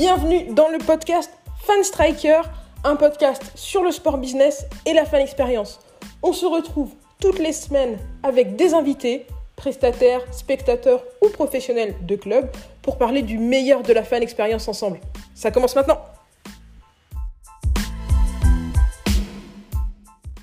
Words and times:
Bienvenue 0.00 0.54
dans 0.54 0.68
le 0.68 0.78
podcast 0.78 1.28
Fan 1.62 1.82
Striker, 1.82 2.42
un 2.84 2.94
podcast 2.94 3.42
sur 3.56 3.82
le 3.82 3.90
sport 3.90 4.18
business 4.18 4.64
et 4.86 4.92
la 4.92 5.04
fan 5.04 5.20
expérience. 5.20 5.80
On 6.22 6.32
se 6.32 6.46
retrouve 6.46 6.92
toutes 7.20 7.40
les 7.40 7.52
semaines 7.52 7.98
avec 8.22 8.54
des 8.54 8.74
invités, 8.74 9.26
prestataires, 9.56 10.22
spectateurs 10.32 11.02
ou 11.20 11.30
professionnels 11.30 11.96
de 12.06 12.14
club 12.14 12.48
pour 12.80 12.96
parler 12.96 13.22
du 13.22 13.38
meilleur 13.38 13.82
de 13.82 13.92
la 13.92 14.04
fan 14.04 14.22
expérience 14.22 14.68
ensemble. 14.68 15.00
Ça 15.34 15.50
commence 15.50 15.74
maintenant. 15.74 15.98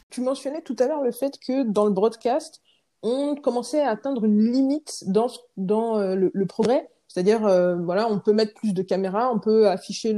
Tu 0.09 0.19
mentionnais 0.19 0.63
tout 0.63 0.75
à 0.79 0.87
l'heure 0.87 1.01
le 1.01 1.13
fait 1.13 1.39
que 1.39 1.63
dans 1.63 1.85
le 1.85 1.91
broadcast, 1.91 2.61
on 3.03 3.35
commençait 3.35 3.79
à 3.79 3.91
atteindre 3.91 4.25
une 4.25 4.51
limite 4.51 5.05
dans, 5.07 5.97
euh, 5.97 6.29
le 6.33 6.45
progrès. 6.45 6.89
C'est-à-dire, 7.15 7.45
euh, 7.45 7.77
voilà, 7.77 8.11
on 8.11 8.19
peut 8.19 8.33
mettre 8.33 8.53
plus 8.55 8.73
de 8.73 8.81
caméras, 8.81 9.31
on 9.33 9.39
peut 9.39 9.69
afficher 9.69 10.13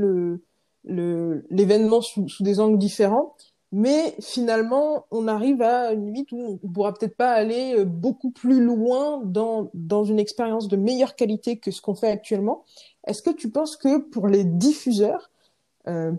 l'événement 0.83 2.01
sous, 2.01 2.25
des 2.39 2.59
angles 2.59 2.79
différents, 2.79 3.35
mais 3.71 4.15
finalement, 4.19 5.05
on 5.11 5.27
arrive 5.27 5.61
à 5.61 5.91
une 5.91 6.05
limite 6.05 6.31
où 6.31 6.59
on 6.63 6.67
pourra 6.67 6.95
peut-être 6.95 7.15
pas 7.15 7.33
aller 7.33 7.75
euh, 7.77 7.85
beaucoup 7.85 8.31
plus 8.31 8.63
loin 8.63 9.21
dans, 9.23 9.69
une 10.05 10.17
expérience 10.17 10.67
de 10.69 10.75
meilleure 10.75 11.15
qualité 11.15 11.59
que 11.59 11.69
ce 11.69 11.81
qu'on 11.81 11.93
fait 11.93 12.09
actuellement. 12.09 12.65
Est-ce 13.05 13.21
que 13.21 13.29
tu 13.29 13.51
penses 13.51 13.77
que 13.77 13.99
pour 13.99 14.27
les 14.27 14.43
diffuseurs, 14.43 15.29
euh, 15.87 16.13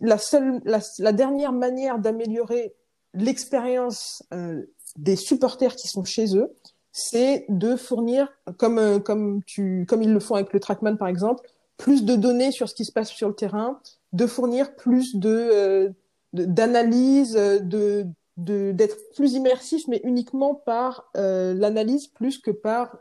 la, 0.00 0.16
seule, 0.16 0.62
la, 0.64 1.12
dernière 1.12 1.52
manière 1.52 1.98
d'améliorer 1.98 2.74
l'expérience 3.12 4.22
des 4.96 5.16
supporters 5.16 5.76
qui 5.76 5.88
sont 5.88 6.04
chez 6.04 6.38
eux, 6.38 6.56
c'est 6.92 7.46
de 7.48 7.76
fournir, 7.76 8.28
comme, 8.58 8.78
euh, 8.78 8.98
comme, 8.98 9.42
tu, 9.44 9.86
comme 9.88 10.02
ils 10.02 10.12
le 10.12 10.20
font 10.20 10.34
avec 10.34 10.52
le 10.52 10.60
Trackman 10.60 10.96
par 10.96 11.08
exemple, 11.08 11.48
plus 11.76 12.04
de 12.04 12.16
données 12.16 12.52
sur 12.52 12.68
ce 12.68 12.74
qui 12.74 12.84
se 12.84 12.92
passe 12.92 13.10
sur 13.10 13.28
le 13.28 13.34
terrain, 13.34 13.80
de 14.12 14.26
fournir 14.26 14.74
plus 14.76 15.16
de 15.16 15.50
euh, 15.52 15.88
d'analyse, 16.32 17.34
de 17.34 18.06
d'être 18.36 18.96
plus 19.16 19.34
immersif, 19.34 19.82
mais 19.88 20.00
uniquement 20.02 20.54
par 20.54 21.10
euh, 21.16 21.52
l'analyse 21.52 22.08
plus 22.08 22.38
que 22.38 22.50
par 22.50 22.96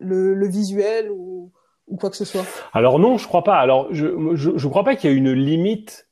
le, 0.00 0.34
le 0.34 0.48
visuel 0.48 1.10
ou, 1.10 1.52
ou, 1.86 1.96
quoi 1.96 2.10
que 2.10 2.16
ce 2.16 2.24
soit. 2.24 2.44
Alors 2.72 2.98
non, 2.98 3.16
je 3.16 3.28
crois 3.28 3.44
pas. 3.44 3.58
Alors 3.58 3.86
je 3.92 4.34
je, 4.34 4.50
je 4.56 4.68
crois 4.68 4.84
pas 4.84 4.96
qu'il 4.96 5.10
y 5.10 5.12
ait 5.12 5.16
une 5.16 5.32
limite 5.32 6.08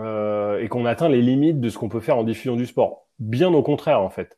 euh, 0.00 0.60
et 0.60 0.68
qu'on 0.68 0.86
atteint 0.86 1.08
les 1.08 1.22
limites 1.22 1.60
de 1.60 1.68
ce 1.68 1.78
qu'on 1.78 1.88
peut 1.88 2.00
faire 2.00 2.18
en 2.18 2.24
diffusion 2.24 2.56
du 2.56 2.66
sport. 2.66 3.06
Bien 3.18 3.52
au 3.52 3.62
contraire 3.62 4.00
en 4.00 4.10
fait. 4.10 4.36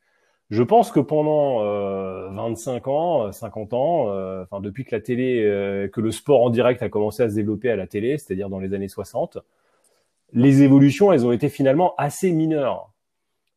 Je 0.51 0.63
pense 0.63 0.91
que 0.91 1.01
pendant 1.01 1.63
euh, 1.63 2.29
25 2.31 2.89
ans, 2.89 3.33
50 3.33 3.75
ans, 3.75 4.09
euh, 4.09 4.43
enfin 4.45 4.61
depuis 4.61 4.85
que 4.85 4.95
la 4.97 5.01
télé, 5.03 5.45
euh, 5.45 5.89
que 5.89 6.01
le 6.01 6.11
sport 6.11 6.43
en 6.43 6.51
direct 6.51 6.83
a 6.83 6.89
commencé 6.89 7.23
à 7.23 7.29
se 7.29 7.35
développer 7.35 7.71
à 7.71 7.77
la 7.77 7.87
télé, 7.87 8.17
c'est-à-dire 8.17 8.49
dans 8.49 8.59
les 8.59 8.73
années 8.73 8.89
60, 8.89 9.39
les 10.33 10.63
évolutions, 10.63 11.13
elles 11.13 11.27
ont 11.27 11.33
été 11.33 11.49
finalement 11.51 11.95
assez 11.99 12.33
mineures 12.33 12.91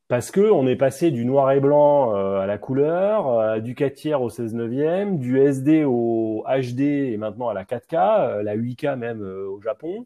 parce 0.09 0.31
que 0.31 0.42
on 0.42 0.67
est 0.67 0.75
passé 0.75 1.11
du 1.11 1.23
noir 1.25 1.52
et 1.53 1.61
blanc 1.61 2.16
euh, 2.16 2.39
à 2.42 2.45
la 2.45 2.58
couleur, 2.58 3.30
euh, 3.39 3.59
du 3.59 3.76
4 3.76 3.94
tiers 3.94 4.22
au 4.22 4.30
16 4.30 4.53
neuvième, 4.55 5.17
du 5.20 5.39
SD 5.39 5.86
au 5.86 6.44
HD 6.45 6.81
et 6.81 7.17
maintenant 7.17 7.48
à 7.50 7.53
la 7.53 7.64
4K, 7.64 8.42
la 8.42 8.58
8K 8.58 8.98
même 8.98 9.22
au 9.22 9.61
Japon. 9.61 10.05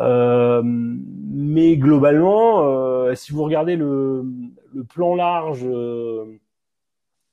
Euh, 0.00 0.62
mais 0.64 1.76
globalement, 1.76 2.62
euh, 2.62 3.14
si 3.14 3.32
vous 3.32 3.44
regardez 3.44 3.76
le, 3.76 4.24
le 4.74 4.84
plan 4.84 5.14
large 5.14 5.64
euh, 5.64 6.40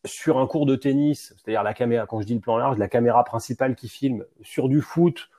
sur 0.05 0.37
un 0.37 0.47
cours 0.47 0.65
de 0.65 0.75
tennis, 0.75 1.33
c'est-à-dire 1.37 1.63
la 1.63 1.73
caméra, 1.73 2.05
quand 2.05 2.21
je 2.21 2.25
dis 2.25 2.33
le 2.33 2.39
plan 2.39 2.57
large, 2.57 2.77
la 2.77 2.87
caméra 2.87 3.23
principale 3.23 3.75
qui 3.75 3.89
filme 3.89 4.25
sur 4.41 4.69
du 4.69 4.81
foot, 4.81 5.29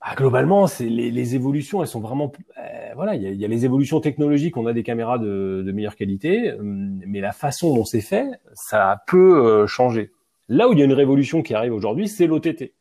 bah, 0.00 0.14
globalement, 0.16 0.66
c'est 0.66 0.88
les, 0.88 1.34
évolutions, 1.34 1.82
elles 1.82 1.88
sont 1.88 2.00
vraiment, 2.00 2.32
euh, 2.58 2.90
voilà, 2.94 3.14
il 3.14 3.22
y 3.22 3.44
a, 3.44 3.48
les 3.48 3.64
évolutions 3.64 4.00
technologiques, 4.00 4.56
on 4.56 4.66
a 4.66 4.72
des 4.72 4.82
caméras 4.82 5.18
de, 5.18 5.70
meilleure 5.72 5.96
qualité, 5.96 6.56
mais 6.60 7.20
la 7.20 7.32
façon 7.32 7.74
dont 7.74 7.84
c'est 7.84 8.00
fait, 8.00 8.28
ça 8.52 9.02
peut 9.06 9.66
changer. 9.66 10.10
Là 10.48 10.68
où 10.68 10.72
il 10.72 10.78
y 10.78 10.82
a 10.82 10.84
une 10.84 10.92
révolution 10.92 11.42
qui 11.42 11.54
arrive 11.54 11.72
aujourd'hui, 11.72 12.08
c'est 12.08 12.26
l'OTT. 12.26 12.74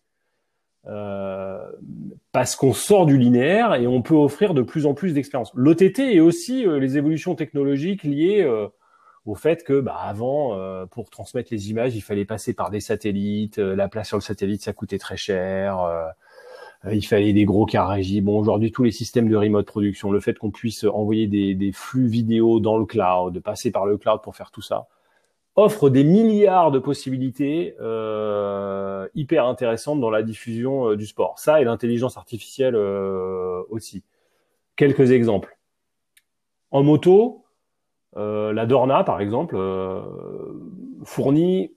Euh, 0.88 1.72
parce 2.32 2.56
qu'on 2.56 2.74
sort 2.74 3.06
du 3.06 3.18
linéaire 3.18 3.76
et 3.76 3.88
on 3.88 4.02
peut 4.02 4.16
offrir 4.16 4.54
de 4.54 4.62
plus 4.62 4.86
en 4.86 4.94
plus 4.94 5.14
d'expériences. 5.14 5.52
L'OTT 5.54 6.00
et 6.00 6.22
aussi 6.22 6.66
euh, 6.66 6.80
les 6.80 6.98
évolutions 6.98 7.36
technologiques 7.36 8.04
liées 8.04 8.42
euh, 8.42 8.68
au 9.26 9.36
fait 9.36 9.64
que 9.64 9.82
bah, 9.82 9.98
avant, 10.02 10.58
euh, 10.58 10.86
pour 10.86 11.10
transmettre 11.10 11.50
les 11.52 11.70
images, 11.70 11.96
il 11.96 12.02
fallait 12.02 12.26
passer 12.26 12.54
par 12.54 12.70
des 12.70 12.80
satellites. 12.80 13.60
Euh, 13.60 13.76
la 13.76 13.90
place 13.90 14.08
sur 14.08 14.18
le 14.18 14.22
satellite, 14.22 14.62
ça 14.64 14.74
coûtait 14.74 14.98
très 14.98 15.18
cher. 15.18 15.86
il 16.92 17.06
fallait 17.06 17.34
des 17.34 17.46
gros 17.46 17.66
carrés 17.66 17.98
régie. 17.98 18.22
Bon, 18.22 18.40
aujourd'hui, 18.40 18.72
tous 18.72 18.84
les 18.84 18.92
systèmes 18.92 19.30
de 19.30 19.36
remote 19.36 19.68
production, 19.68 20.12
le 20.12 20.20
fait 20.22 20.38
qu'on 20.38 20.52
puisse 20.52 20.86
envoyer 20.86 21.28
des, 21.28 21.54
des 21.54 21.72
flux 21.74 22.08
vidéo 22.08 22.60
dans 22.60 22.78
le 22.78 22.86
cloud, 22.86 23.42
passer 23.42 23.72
par 23.72 23.86
le 23.86 23.98
cloud 23.98 24.22
pour 24.24 24.36
faire 24.36 24.52
tout 24.52 24.62
ça, 24.62 24.88
offre 25.56 25.90
des 25.90 26.04
milliards 26.04 26.72
de 26.72 26.80
possibilités 26.80 27.76
euh, 27.82 29.08
hyper 29.16 29.46
intéressantes 29.46 30.00
dans 30.00 30.10
la 30.10 30.24
diffusion 30.24 30.90
euh, 30.90 30.96
du 30.96 31.06
sport. 31.06 31.40
Ça 31.40 31.62
et 31.62 31.64
l'intelligence 31.64 32.18
artificielle 32.18 32.76
euh, 32.76 33.62
aussi. 33.70 34.04
Quelques 34.76 35.12
exemples. 35.12 35.58
En 36.72 36.84
moto, 36.84 37.46
la 38.16 38.66
Dorna, 38.66 39.04
par 39.04 39.20
exemple, 39.20 39.58
fournit 41.04 41.74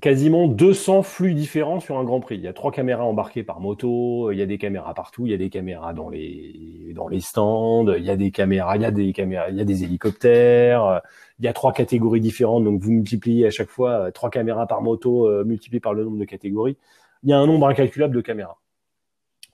quasiment 0.00 0.48
200 0.48 1.02
flux 1.02 1.34
différents 1.34 1.80
sur 1.80 1.98
un 1.98 2.04
Grand 2.04 2.20
Prix. 2.20 2.36
Il 2.36 2.42
y 2.42 2.48
a 2.48 2.52
trois 2.52 2.72
caméras 2.72 3.04
embarquées 3.04 3.44
par 3.44 3.60
moto, 3.60 4.32
il 4.32 4.38
y 4.38 4.42
a 4.42 4.46
des 4.46 4.58
caméras 4.58 4.94
partout, 4.94 5.26
il 5.26 5.30
y 5.30 5.34
a 5.34 5.38
des 5.38 5.50
caméras 5.50 5.92
dans 5.92 6.08
les 6.08 6.92
dans 6.94 7.08
les 7.08 7.20
stands, 7.20 7.86
il 7.92 8.04
y 8.04 8.10
a 8.10 8.16
des 8.16 8.30
caméras, 8.30 8.76
il 8.76 8.82
y 8.82 8.84
a 8.84 8.90
des 8.90 9.12
caméras, 9.12 9.50
il 9.50 9.56
y 9.56 9.60
a 9.60 9.64
des 9.64 9.84
hélicoptères, 9.84 11.00
il 11.38 11.44
y 11.44 11.48
a 11.48 11.52
trois 11.52 11.72
catégories 11.72 12.20
différentes, 12.20 12.64
donc 12.64 12.80
vous 12.80 12.90
multipliez 12.90 13.46
à 13.46 13.50
chaque 13.50 13.70
fois 13.70 14.12
trois 14.12 14.30
caméras 14.30 14.66
par 14.66 14.82
moto 14.82 15.28
euh, 15.28 15.44
multiplié 15.44 15.80
par 15.80 15.94
le 15.94 16.04
nombre 16.04 16.18
de 16.18 16.24
catégories. 16.24 16.76
Il 17.22 17.30
y 17.30 17.32
a 17.32 17.38
un 17.38 17.46
nombre 17.46 17.68
incalculable 17.68 18.14
de 18.14 18.20
caméras. 18.20 18.60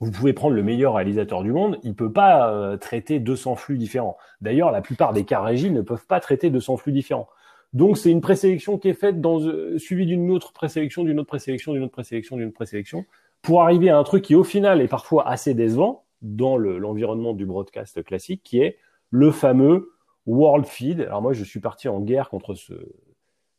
Vous 0.01 0.11
pouvez 0.11 0.33
prendre 0.33 0.55
le 0.55 0.63
meilleur 0.63 0.95
réalisateur 0.95 1.43
du 1.43 1.53
monde, 1.53 1.79
il 1.83 1.95
peut 1.95 2.13
pas 2.13 2.51
euh, 2.51 2.79
traiter 2.79 3.19
200 3.21 3.57
flux 3.57 3.77
différents. 3.77 4.17
D'ailleurs, 4.41 4.71
la 4.71 4.81
plupart 4.81 5.13
des 5.13 5.25
cas 5.25 5.43
régie 5.43 5.71
ne 5.71 5.83
peuvent 5.83 6.07
pas 6.07 6.21
traiter 6.21 6.49
200 6.49 6.79
flux 6.79 6.93
différents. 6.93 7.29
Donc 7.73 7.99
c'est 7.99 8.11
une 8.11 8.21
présélection 8.21 8.79
qui 8.79 8.89
est 8.89 8.95
faite 8.95 9.21
dans 9.21 9.41
euh, 9.41 9.79
suivie 9.79 10.07
d'une 10.07 10.31
autre 10.31 10.53
présélection, 10.53 11.05
d'une 11.05 11.21
autre 11.21 11.29
présélection, 11.29 11.73
d'une 11.73 11.85
autre 11.85 11.93
présélection, 11.93 12.37
d'une 12.37 12.47
autre 12.47 12.55
présélection, 12.55 13.05
pour 13.43 13.63
arriver 13.63 13.91
à 13.91 13.99
un 13.99 14.05
truc 14.05 14.25
qui 14.25 14.35
au 14.35 14.45
final 14.45 14.81
est 14.81 14.89
parfois 14.89 15.29
assez 15.29 15.55
décevant 15.55 16.05
dans 16.23 16.57
l'environnement 16.57 17.33
du 17.33 17.47
broadcast 17.47 18.03
classique, 18.03 18.43
qui 18.43 18.61
est 18.61 18.77
le 19.11 19.31
fameux 19.31 19.93
World 20.27 20.67
Feed. 20.67 21.03
Alors 21.03 21.23
moi 21.23 21.33
je 21.33 21.45
suis 21.45 21.61
parti 21.61 21.89
en 21.89 22.01
guerre 22.01 22.29
contre 22.29 22.55
ce, 22.55 22.75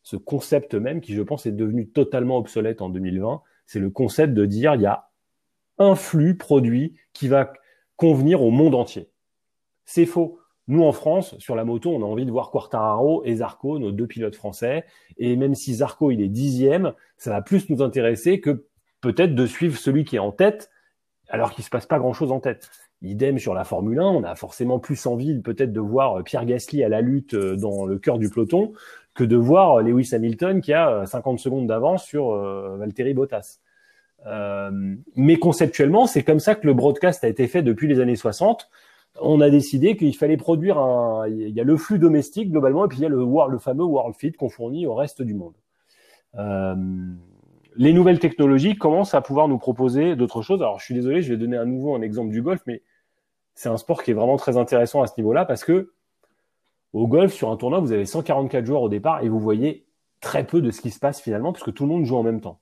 ce 0.03 0.15
concept 0.15 0.75
même 0.75 1.01
qui 1.01 1.13
je 1.13 1.21
pense 1.21 1.45
est 1.45 1.51
devenu 1.51 1.87
totalement 1.87 2.37
obsolète 2.37 2.81
en 2.81 2.89
2020. 2.89 3.41
C'est 3.65 3.79
le 3.79 3.89
concept 3.89 4.33
de 4.33 4.45
dire 4.45 4.75
il 4.75 4.81
y 4.81 4.85
a 4.85 5.09
un 5.77 5.95
flux 5.95 6.37
produit 6.37 6.95
qui 7.13 7.27
va 7.27 7.53
convenir 7.95 8.41
au 8.41 8.51
monde 8.51 8.75
entier. 8.75 9.09
C'est 9.85 10.05
faux. 10.05 10.40
Nous, 10.71 10.85
en 10.85 10.93
France, 10.93 11.37
sur 11.37 11.57
la 11.57 11.65
moto, 11.65 11.93
on 11.93 12.01
a 12.01 12.05
envie 12.05 12.25
de 12.25 12.31
voir 12.31 12.49
Quartararo 12.49 13.23
et 13.25 13.35
Zarco, 13.35 13.77
nos 13.77 13.91
deux 13.91 14.07
pilotes 14.07 14.37
français. 14.37 14.85
Et 15.17 15.35
même 15.35 15.53
si 15.53 15.73
Zarco, 15.73 16.11
il 16.11 16.21
est 16.21 16.29
dixième, 16.29 16.93
ça 17.17 17.29
va 17.29 17.41
plus 17.41 17.69
nous 17.69 17.81
intéresser 17.81 18.39
que 18.39 18.67
peut-être 19.01 19.35
de 19.35 19.45
suivre 19.45 19.77
celui 19.77 20.05
qui 20.05 20.15
est 20.15 20.19
en 20.19 20.31
tête, 20.31 20.69
alors 21.27 21.51
qu'il 21.51 21.65
se 21.65 21.69
passe 21.69 21.87
pas 21.87 21.99
grand-chose 21.99 22.31
en 22.31 22.39
tête. 22.39 22.69
Idem 23.01 23.37
sur 23.37 23.53
la 23.53 23.65
Formule 23.65 23.99
1, 23.99 24.03
on 24.03 24.23
a 24.23 24.33
forcément 24.35 24.79
plus 24.79 25.05
envie 25.07 25.41
peut-être 25.41 25.73
de 25.73 25.81
voir 25.81 26.23
Pierre 26.23 26.45
Gasly 26.45 26.85
à 26.85 26.87
la 26.87 27.01
lutte 27.01 27.33
euh, 27.33 27.57
dans 27.57 27.85
le 27.85 27.99
cœur 27.99 28.17
du 28.17 28.29
peloton 28.29 28.71
que 29.13 29.25
de 29.25 29.35
voir 29.35 29.81
Lewis 29.81 30.11
Hamilton 30.13 30.61
qui 30.61 30.71
a 30.71 31.05
50 31.05 31.37
secondes 31.37 31.67
d'avance 31.67 32.05
sur 32.05 32.31
euh, 32.31 32.77
Valtteri 32.77 33.13
Bottas. 33.13 33.59
Euh, 34.25 34.71
mais 35.17 35.35
conceptuellement, 35.35 36.07
c'est 36.07 36.23
comme 36.23 36.39
ça 36.39 36.55
que 36.55 36.65
le 36.65 36.73
broadcast 36.73 37.25
a 37.25 37.27
été 37.27 37.49
fait 37.49 37.61
depuis 37.61 37.89
les 37.89 37.99
années 37.99 38.15
60 38.15 38.69
on 39.19 39.41
a 39.41 39.49
décidé 39.49 39.97
qu'il 39.97 40.15
fallait 40.15 40.37
produire 40.37 40.77
un. 40.77 41.27
Il 41.27 41.49
y 41.49 41.59
a 41.59 41.63
le 41.63 41.77
flux 41.77 41.99
domestique 41.99 42.51
globalement, 42.51 42.85
et 42.85 42.87
puis 42.87 42.99
il 42.99 43.01
y 43.01 43.05
a 43.05 43.09
le, 43.09 43.17
le 43.17 43.59
fameux 43.59 43.83
World 43.83 44.15
Feed 44.15 44.37
qu'on 44.37 44.49
fournit 44.49 44.85
au 44.87 44.95
reste 44.95 45.21
du 45.21 45.33
monde. 45.33 45.53
Euh, 46.37 46.75
les 47.75 47.93
nouvelles 47.93 48.19
technologies 48.19 48.75
commencent 48.75 49.13
à 49.13 49.21
pouvoir 49.21 49.47
nous 49.47 49.57
proposer 49.57 50.15
d'autres 50.15 50.41
choses. 50.41 50.61
Alors, 50.61 50.79
je 50.79 50.85
suis 50.85 50.95
désolé, 50.95 51.21
je 51.21 51.33
vais 51.33 51.37
donner 51.37 51.57
à 51.57 51.65
nouveau 51.65 51.95
un 51.95 52.01
exemple 52.01 52.31
du 52.31 52.41
golf, 52.41 52.61
mais 52.67 52.81
c'est 53.53 53.69
un 53.69 53.77
sport 53.77 54.03
qui 54.03 54.11
est 54.11 54.13
vraiment 54.13 54.37
très 54.37 54.57
intéressant 54.57 55.01
à 55.01 55.07
ce 55.07 55.13
niveau-là 55.17 55.45
parce 55.45 55.63
que 55.63 55.91
au 56.93 57.07
golf, 57.07 57.33
sur 57.33 57.49
un 57.49 57.57
tournoi, 57.57 57.79
vous 57.79 57.93
avez 57.93 58.05
144 58.05 58.65
joueurs 58.65 58.81
au 58.81 58.89
départ 58.89 59.23
et 59.23 59.29
vous 59.29 59.39
voyez 59.39 59.85
très 60.19 60.45
peu 60.45 60.61
de 60.61 60.71
ce 60.71 60.81
qui 60.81 60.91
se 60.91 60.99
passe 60.99 61.21
finalement 61.21 61.53
puisque 61.53 61.73
tout 61.73 61.83
le 61.83 61.89
monde 61.89 62.05
joue 62.05 62.17
en 62.17 62.23
même 62.23 62.41
temps. 62.41 62.59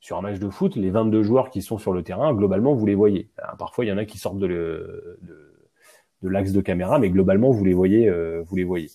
Sur 0.00 0.16
un 0.16 0.22
match 0.22 0.38
de 0.38 0.48
foot, 0.48 0.76
les 0.76 0.90
22 0.90 1.22
joueurs 1.22 1.50
qui 1.50 1.60
sont 1.60 1.76
sur 1.76 1.92
le 1.92 2.02
terrain, 2.02 2.32
globalement, 2.32 2.72
vous 2.72 2.86
les 2.86 2.94
voyez. 2.94 3.30
Parfois, 3.58 3.84
il 3.84 3.88
y 3.88 3.92
en 3.92 3.98
a 3.98 4.04
qui 4.04 4.16
sortent 4.16 4.38
de, 4.38 4.46
le, 4.46 5.18
de 5.22 5.57
de 6.22 6.28
l'axe 6.28 6.52
de 6.52 6.60
caméra, 6.60 6.98
mais 6.98 7.10
globalement, 7.10 7.50
vous 7.50 7.64
les 7.64 7.74
voyez, 7.74 8.08
euh, 8.08 8.42
vous 8.46 8.56
les 8.56 8.64
voyez. 8.64 8.90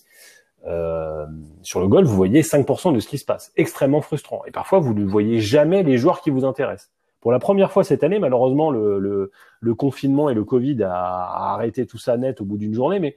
Euh, 0.66 1.26
sur 1.62 1.80
le 1.80 1.88
golf, 1.88 2.08
vous 2.08 2.16
voyez 2.16 2.42
5% 2.42 2.94
de 2.94 3.00
ce 3.00 3.08
qui 3.08 3.18
se 3.18 3.24
passe. 3.24 3.52
Extrêmement 3.56 4.00
frustrant. 4.00 4.42
Et 4.46 4.50
parfois, 4.50 4.78
vous 4.78 4.94
ne 4.94 5.04
voyez 5.04 5.40
jamais 5.40 5.82
les 5.82 5.98
joueurs 5.98 6.20
qui 6.20 6.30
vous 6.30 6.44
intéressent. 6.44 6.90
Pour 7.20 7.32
la 7.32 7.38
première 7.38 7.72
fois 7.72 7.84
cette 7.84 8.04
année, 8.04 8.18
malheureusement, 8.18 8.70
le, 8.70 8.98
le, 8.98 9.30
le 9.60 9.74
confinement 9.74 10.28
et 10.28 10.34
le 10.34 10.44
Covid 10.44 10.82
a, 10.82 10.92
a, 10.92 11.54
arrêté 11.54 11.86
tout 11.86 11.98
ça 11.98 12.16
net 12.16 12.40
au 12.40 12.44
bout 12.44 12.58
d'une 12.58 12.74
journée, 12.74 13.00
mais 13.00 13.16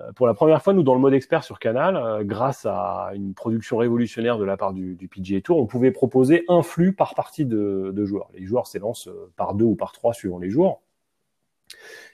euh, 0.00 0.12
pour 0.12 0.26
la 0.26 0.34
première 0.34 0.62
fois, 0.62 0.72
nous, 0.72 0.82
dans 0.82 0.94
le 0.94 1.00
mode 1.00 1.14
expert 1.14 1.44
sur 1.44 1.58
Canal, 1.58 1.96
euh, 1.96 2.24
grâce 2.24 2.66
à 2.66 3.10
une 3.14 3.34
production 3.34 3.76
révolutionnaire 3.76 4.38
de 4.38 4.44
la 4.44 4.56
part 4.56 4.72
du, 4.72 4.94
du 4.94 5.08
PGA 5.08 5.40
Tour, 5.40 5.58
on 5.58 5.66
pouvait 5.66 5.90
proposer 5.90 6.44
un 6.48 6.62
flux 6.62 6.92
par 6.92 7.14
partie 7.14 7.44
de, 7.44 7.92
de 7.94 8.04
joueurs. 8.04 8.30
Les 8.34 8.44
joueurs 8.44 8.66
s'élancent 8.66 9.10
par 9.36 9.54
deux 9.54 9.64
ou 9.64 9.74
par 9.74 9.92
trois 9.92 10.14
suivant 10.14 10.38
les 10.38 10.50
jours. 10.50 10.80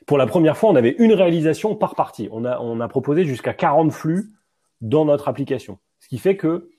Pour 0.07 0.19
la 0.19 0.27
première 0.27 0.57
fois, 0.57 0.71
on 0.71 0.77
avait 0.77 0.97
une 0.99 1.13
réalisation 1.13 1.75
par 1.75 1.95
partie. 1.95 2.29
On 2.33 2.45
a, 2.45 2.59
on 2.61 2.81
a 2.81 2.89
proposé 2.89 3.25
jusqu'à 3.25 3.53
40 3.53 3.93
flux 3.93 4.31
dans 4.81 5.05
notre 5.05 5.29
application. 5.29 5.79
Ce 6.01 6.09
qui 6.09 6.19
fait 6.19 6.37
que 6.37 6.71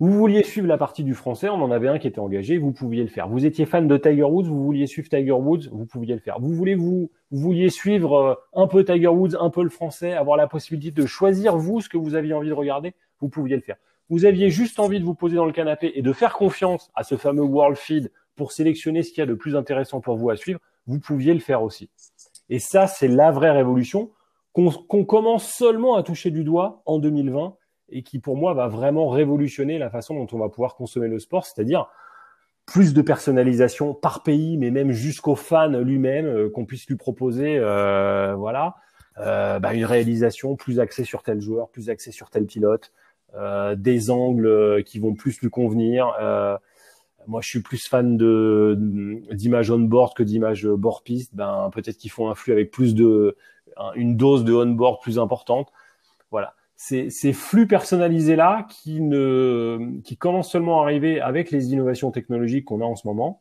vous 0.00 0.12
vouliez 0.12 0.42
suivre 0.42 0.66
la 0.66 0.76
partie 0.76 1.04
du 1.04 1.14
français, 1.14 1.48
on 1.48 1.62
en 1.62 1.70
avait 1.70 1.86
un 1.86 1.98
qui 1.98 2.08
était 2.08 2.18
engagé, 2.18 2.58
vous 2.58 2.72
pouviez 2.72 3.02
le 3.02 3.08
faire. 3.08 3.28
Vous 3.28 3.46
étiez 3.46 3.64
fan 3.64 3.86
de 3.86 3.96
Tiger 3.96 4.24
Woods, 4.24 4.46
vous 4.46 4.64
vouliez 4.64 4.86
suivre 4.86 5.08
Tiger 5.08 5.32
Woods, 5.32 5.68
vous 5.70 5.86
pouviez 5.86 6.14
le 6.14 6.20
faire. 6.20 6.40
Vous 6.40 6.52
voulez 6.52 6.74
vous, 6.74 7.10
vous 7.30 7.38
vouliez 7.38 7.70
suivre 7.70 8.14
euh, 8.14 8.34
un 8.54 8.66
peu 8.66 8.84
Tiger 8.84 9.08
Woods, 9.08 9.36
un 9.38 9.50
peu 9.50 9.62
le 9.62 9.70
français, 9.70 10.12
avoir 10.12 10.36
la 10.36 10.48
possibilité 10.48 11.00
de 11.00 11.06
choisir 11.06 11.56
vous 11.56 11.80
ce 11.80 11.88
que 11.88 11.96
vous 11.96 12.16
aviez 12.16 12.34
envie 12.34 12.48
de 12.48 12.54
regarder, 12.54 12.94
vous 13.20 13.28
pouviez 13.28 13.54
le 13.54 13.62
faire. 13.62 13.76
Vous 14.10 14.24
aviez 14.24 14.50
juste 14.50 14.80
envie 14.80 14.98
de 14.98 15.04
vous 15.04 15.14
poser 15.14 15.36
dans 15.36 15.46
le 15.46 15.52
canapé 15.52 15.92
et 15.94 16.02
de 16.02 16.12
faire 16.12 16.34
confiance 16.34 16.90
à 16.94 17.04
ce 17.04 17.16
fameux 17.16 17.44
World 17.44 17.76
Feed 17.76 18.10
pour 18.34 18.50
sélectionner 18.50 19.02
ce 19.02 19.10
qu'il 19.10 19.20
y 19.20 19.22
a 19.22 19.26
de 19.26 19.34
plus 19.34 19.54
intéressant 19.54 20.00
pour 20.00 20.16
vous 20.16 20.28
à 20.28 20.36
suivre, 20.36 20.60
vous 20.86 20.98
pouviez 20.98 21.32
le 21.32 21.40
faire 21.40 21.62
aussi. 21.62 21.88
Et 22.48 22.58
ça, 22.58 22.86
c'est 22.86 23.08
la 23.08 23.30
vraie 23.30 23.50
révolution 23.50 24.10
qu'on 24.52 24.70
qu 24.70 25.04
commence 25.04 25.50
seulement 25.50 25.96
à 25.96 26.02
toucher 26.02 26.30
du 26.30 26.44
doigt 26.44 26.82
en 26.86 26.98
2020 26.98 27.56
et 27.90 28.02
qui, 28.02 28.18
pour 28.18 28.36
moi, 28.36 28.54
va 28.54 28.68
vraiment 28.68 29.08
révolutionner 29.08 29.78
la 29.78 29.90
façon 29.90 30.14
dont 30.14 30.26
on 30.32 30.38
va 30.38 30.48
pouvoir 30.48 30.76
consommer 30.76 31.08
le 31.08 31.18
sport, 31.18 31.44
c'est-à-dire 31.44 31.88
plus 32.66 32.94
de 32.94 33.02
personnalisation 33.02 33.94
par 33.94 34.22
pays, 34.22 34.56
mais 34.56 34.70
même 34.70 34.90
jusqu'au 34.90 35.34
fan 35.34 35.78
lui-même, 35.80 36.26
euh, 36.26 36.50
qu'on 36.50 36.64
puisse 36.64 36.86
lui 36.86 36.96
proposer, 36.96 37.56
euh, 37.58 38.34
voilà, 38.36 38.76
euh, 39.18 39.58
bah, 39.58 39.74
une 39.74 39.84
réalisation 39.84 40.56
plus 40.56 40.80
axée 40.80 41.04
sur 41.04 41.22
tel 41.22 41.40
joueur, 41.40 41.68
plus 41.68 41.90
axée 41.90 42.10
sur 42.10 42.30
tel 42.30 42.46
pilote, 42.46 42.92
des 43.76 44.12
angles 44.12 44.84
qui 44.84 45.00
vont 45.00 45.14
plus 45.14 45.40
lui 45.40 45.50
convenir. 45.50 46.14
Moi, 47.26 47.40
je 47.40 47.48
suis 47.48 47.62
plus 47.62 47.86
fan 47.86 48.16
de 48.16 48.78
d'images 49.32 49.70
on 49.70 49.78
board 49.78 50.14
que 50.14 50.22
d'images 50.22 50.66
bord 50.66 51.02
piste. 51.02 51.34
Ben 51.34 51.70
peut-être 51.72 51.96
qu'ils 51.96 52.10
font 52.10 52.28
un 52.28 52.34
flux 52.34 52.52
avec 52.52 52.70
plus 52.70 52.94
de 52.94 53.36
une 53.96 54.16
dose 54.16 54.44
de 54.44 54.52
on 54.52 54.66
board 54.66 55.00
plus 55.00 55.18
importante. 55.18 55.72
Voilà, 56.30 56.54
ces, 56.76 57.10
ces 57.10 57.32
flux 57.32 57.66
personnalisés 57.66 58.36
là 58.36 58.66
qui 58.68 59.00
ne 59.00 60.00
qui 60.02 60.16
commencent 60.16 60.50
seulement 60.50 60.80
à 60.80 60.84
arriver 60.84 61.20
avec 61.20 61.50
les 61.50 61.72
innovations 61.72 62.10
technologiques 62.10 62.66
qu'on 62.66 62.80
a 62.80 62.84
en 62.84 62.96
ce 62.96 63.06
moment. 63.06 63.40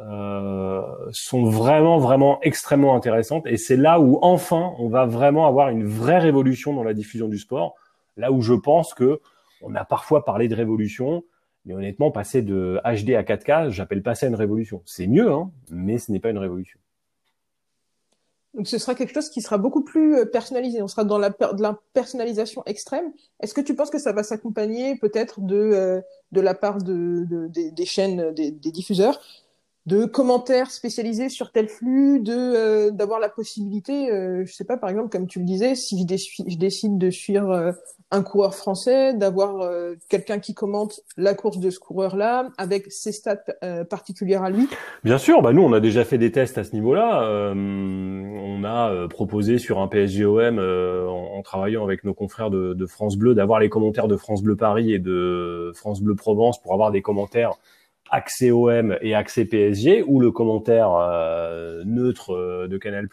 Euh, 0.00 0.82
sont 1.12 1.44
vraiment 1.44 1.98
vraiment 1.98 2.40
extrêmement 2.42 2.96
intéressantes 2.96 3.46
et 3.46 3.56
c'est 3.56 3.76
là 3.76 4.00
où 4.00 4.18
enfin 4.22 4.72
on 4.80 4.88
va 4.88 5.06
vraiment 5.06 5.46
avoir 5.46 5.68
une 5.68 5.84
vraie 5.84 6.18
révolution 6.18 6.74
dans 6.74 6.82
la 6.82 6.94
diffusion 6.94 7.28
du 7.28 7.38
sport 7.38 7.76
là 8.16 8.32
où 8.32 8.40
je 8.40 8.54
pense 8.54 8.92
que 8.92 9.20
on 9.62 9.72
a 9.76 9.84
parfois 9.84 10.24
parlé 10.24 10.48
de 10.48 10.56
révolution 10.56 11.22
mais 11.64 11.74
honnêtement, 11.74 12.10
passer 12.10 12.42
de 12.42 12.80
HD 12.84 13.14
à 13.14 13.22
4K, 13.22 13.70
j'appelle 13.70 14.02
pas 14.02 14.14
ça 14.14 14.26
une 14.26 14.34
révolution. 14.34 14.82
C'est 14.84 15.06
mieux, 15.06 15.30
hein, 15.30 15.50
mais 15.70 15.98
ce 15.98 16.12
n'est 16.12 16.20
pas 16.20 16.30
une 16.30 16.38
révolution. 16.38 16.78
Donc 18.54 18.68
ce 18.68 18.78
sera 18.78 18.94
quelque 18.94 19.12
chose 19.12 19.30
qui 19.30 19.42
sera 19.42 19.58
beaucoup 19.58 19.82
plus 19.82 20.16
euh, 20.16 20.24
personnalisé. 20.24 20.80
On 20.80 20.88
sera 20.88 21.04
dans 21.04 21.18
la, 21.18 21.30
de 21.30 21.60
la 21.60 21.78
personnalisation 21.92 22.62
extrême. 22.66 23.12
Est-ce 23.40 23.52
que 23.52 23.60
tu 23.60 23.74
penses 23.74 23.90
que 23.90 23.98
ça 23.98 24.12
va 24.12 24.22
s'accompagner 24.22 24.96
peut-être 24.96 25.40
de, 25.40 25.56
euh, 25.56 26.00
de 26.30 26.40
la 26.40 26.54
part 26.54 26.78
de, 26.78 27.24
de 27.28 27.48
des, 27.48 27.86
chaînes, 27.86 28.32
des, 28.32 28.52
diffuseurs, 28.52 29.20
de 29.86 30.06
commentaires 30.06 30.70
spécialisés 30.70 31.28
sur 31.28 31.52
tel 31.52 31.68
flux, 31.68 32.20
de 32.20 32.32
euh, 32.32 32.90
d'avoir 32.90 33.20
la 33.20 33.28
possibilité, 33.28 34.10
euh, 34.10 34.44
je 34.46 34.52
sais 34.52 34.64
pas, 34.64 34.78
par 34.78 34.88
exemple, 34.88 35.10
comme 35.10 35.26
tu 35.26 35.40
le 35.40 35.44
disais, 35.44 35.74
si 35.74 35.98
je, 36.00 36.56
décide 36.56 36.96
de 36.96 37.10
suivre 37.10 37.50
euh, 37.50 37.72
un 38.10 38.22
coureur 38.22 38.54
français, 38.54 39.12
d'avoir 39.12 39.60
euh, 39.60 39.94
quelqu'un 40.08 40.38
qui 40.38 40.54
commente 40.54 41.00
la 41.18 41.34
course 41.34 41.58
de 41.58 41.68
ce 41.68 41.78
coureur-là 41.78 42.48
avec 42.56 42.90
ses 42.90 43.12
stats 43.12 43.44
euh, 43.62 43.84
particulières 43.84 44.42
à 44.42 44.48
lui. 44.48 44.68
Bien 45.02 45.18
sûr, 45.18 45.42
bah 45.42 45.52
nous 45.52 45.62
on 45.62 45.72
a 45.74 45.80
déjà 45.80 46.04
fait 46.04 46.16
des 46.16 46.32
tests 46.32 46.56
à 46.56 46.64
ce 46.64 46.72
niveau-là. 46.72 47.52
on 47.54 48.64
a 48.64 49.08
proposé 49.08 49.58
sur 49.58 49.80
un 49.80 49.88
PSGOM 49.88 50.58
en, 50.58 51.36
en, 51.36 51.42
travaillant 51.42 51.84
avec 51.84 52.04
nos 52.04 52.14
confrères 52.14 52.50
de, 52.50 52.72
de 52.72 52.86
France 52.86 53.16
Bleu 53.16 53.34
d'avoir 53.34 53.60
les 53.60 53.68
commentaires 53.68 54.08
de 54.08 54.16
France 54.16 54.42
Bleu 54.42 54.56
Paris 54.56 54.92
et 54.92 54.98
de 54.98 55.72
France 55.74 56.00
Bleu 56.00 56.14
Provence 56.14 56.62
pour 56.62 56.72
avoir 56.72 56.90
des 56.90 57.02
commentaires 57.02 57.58
accès 58.10 58.50
OM 58.50 58.96
et 59.00 59.14
accès 59.14 59.44
PSG 59.44 60.02
ou 60.06 60.20
le 60.20 60.30
commentaire 60.30 60.94
euh, 60.94 61.82
neutre 61.84 62.34
euh, 62.34 62.68
de 62.68 62.78
Canal+. 62.78 63.08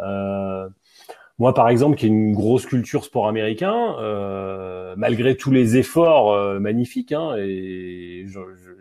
Euh, 0.00 0.68
moi, 1.38 1.54
par 1.54 1.68
exemple, 1.68 1.96
qui 1.96 2.06
ai 2.06 2.08
une 2.08 2.32
grosse 2.34 2.66
culture 2.66 3.04
sport 3.04 3.28
américain, 3.28 3.94
euh, 4.00 4.94
malgré 4.96 5.36
tous 5.36 5.52
les 5.52 5.76
efforts 5.76 6.32
euh, 6.32 6.58
magnifiques, 6.58 7.12
hein, 7.12 7.36
et 7.38 8.26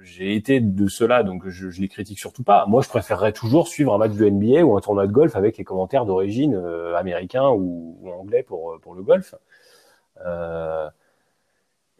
j'ai 0.01 0.33
été 0.33 0.59
de 0.59 0.87
cela, 0.87 1.21
donc 1.21 1.47
je, 1.47 1.69
je 1.69 1.81
les 1.81 1.87
critique 1.87 2.17
surtout 2.17 2.41
pas. 2.43 2.65
Moi, 2.65 2.81
je 2.81 2.89
préférerais 2.89 3.31
toujours 3.31 3.67
suivre 3.67 3.93
un 3.93 3.99
match 3.99 4.13
de 4.13 4.27
NBA 4.27 4.63
ou 4.63 4.75
un 4.75 4.81
tournoi 4.81 5.05
de 5.05 5.11
golf 5.11 5.35
avec 5.35 5.57
les 5.57 5.63
commentaires 5.63 6.05
d'origine 6.05 6.55
euh, 6.55 6.95
américain 6.95 7.47
ou, 7.49 7.99
ou, 8.01 8.09
anglais 8.09 8.41
pour 8.41 8.79
pour 8.81 8.95
le 8.95 9.03
golf. 9.03 9.35